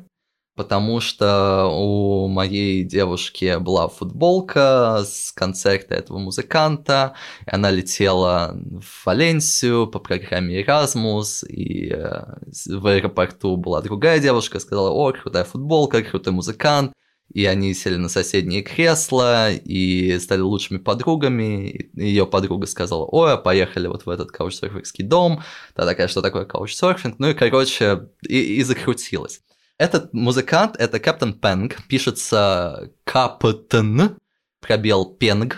[0.56, 9.06] потому что у моей девушки была футболка с концерта этого музыканта, и она летела в
[9.06, 12.24] Валенсию по программе Erasmus, и э,
[12.68, 16.94] в аэропорту была другая девушка, сказала, о, крутая футболка, крутой музыкант,
[17.34, 21.90] и они сели на соседние кресла и стали лучшими подругами.
[21.94, 25.42] Ее подруга сказала, ой, а поехали вот в этот каучсерферский дом.
[25.74, 27.20] Та такая, что такое каучсерфинг?
[27.20, 29.42] Ну и, короче, и, и закрутилась.
[29.78, 34.18] Этот музыкант, это Каптен Пенг, пишется Каптен,
[34.62, 35.58] пробел Пенг,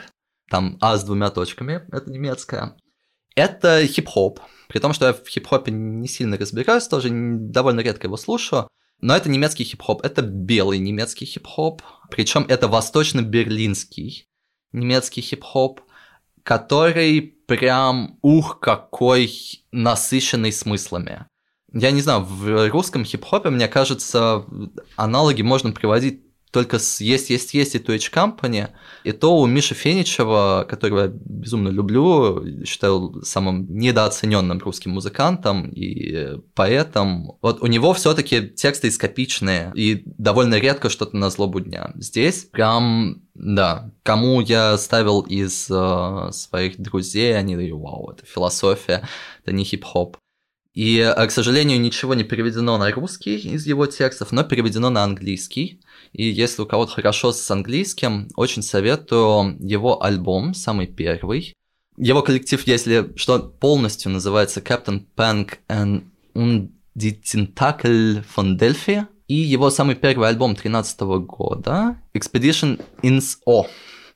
[0.49, 2.75] там А с двумя точками, это немецкая.
[3.35, 4.39] Это хип-хоп,
[4.69, 8.67] при том, что я в хип-хопе не сильно разбираюсь, тоже довольно редко его слушаю,
[9.01, 14.27] но это немецкий хип-хоп, это белый немецкий хип-хоп, причем это восточно-берлинский
[14.71, 15.81] немецкий хип-хоп,
[16.41, 19.31] который прям, ух, какой
[19.71, 21.27] насыщенный смыслами.
[21.79, 24.45] Я не знаю, в русском хип-хопе, мне кажется,
[24.95, 26.21] аналоги можно приводить
[26.51, 28.69] только с «Есть, есть, есть» и «Twitch Company».
[29.03, 36.39] И то у Миши Феничева, которого я безумно люблю, считаю самым недооцененным русским музыкантом и
[36.55, 41.91] поэтом, вот у него все таки тексты эскапичные и довольно редко что-то на злобу дня.
[41.95, 49.07] Здесь прям, да, кому я ставил из э, своих друзей, они говорят, вау, это философия,
[49.43, 50.17] это не хип-хоп.
[50.77, 55.03] И, э, к сожалению, ничего не переведено на русский из его текстов, но переведено на
[55.03, 55.81] английский.
[56.13, 61.55] И если у кого-то хорошо с английским, очень советую его альбом, самый первый.
[61.97, 66.03] Его коллектив, если что, полностью называется Captain Punk and
[66.35, 69.07] die Tentacle von Delphi.
[69.27, 73.65] И его самый первый альбом 2013 года Expedition ins O.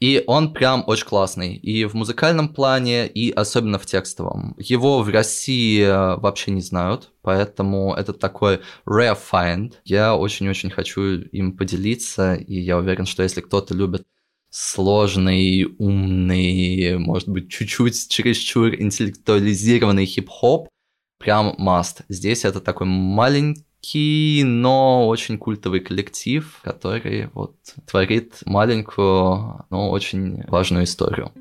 [0.02, 1.56] И он прям очень классный.
[1.56, 4.56] И в музыкальном плане, и особенно в текстовом.
[4.58, 9.74] Его в России э, вообще не знают, поэтому это такой rare find.
[9.86, 14.04] Я очень-очень хочу им поделиться, и я уверен, что если кто-то любит
[14.50, 20.68] сложный, умный, может быть, чуть-чуть чересчур интеллектуализированный хип-хоп,
[21.20, 22.02] прям must.
[22.10, 27.56] Здесь это такой маленький маленький, но очень культовый коллектив, который вот
[27.90, 31.32] творит маленькую, но очень важную историю.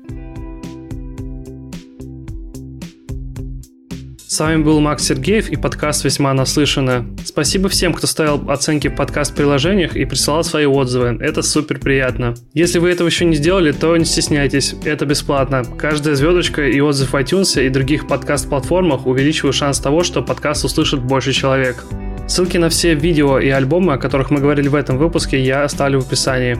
[4.27, 7.05] С вами был Макс Сергеев и подкаст «Весьма наслышано».
[7.25, 11.17] Спасибо всем, кто ставил оценки в подкаст-приложениях и присылал свои отзывы.
[11.19, 12.33] Это супер приятно.
[12.53, 15.63] Если вы этого еще не сделали, то не стесняйтесь, это бесплатно.
[15.77, 21.03] Каждая звездочка и отзыв в iTunes и других подкаст-платформах увеличивают шанс того, что подкаст услышит
[21.03, 21.83] больше человек.
[22.31, 25.99] Ссылки на все видео и альбомы, о которых мы говорили в этом выпуске, я оставлю
[25.99, 26.57] в описании.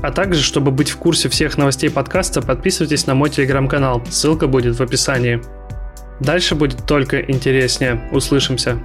[0.00, 4.00] А также, чтобы быть в курсе всех новостей подкаста, подписывайтесь на мой телеграм-канал.
[4.08, 5.42] Ссылка будет в описании.
[6.20, 8.08] Дальше будет только интереснее.
[8.12, 8.78] Услышимся.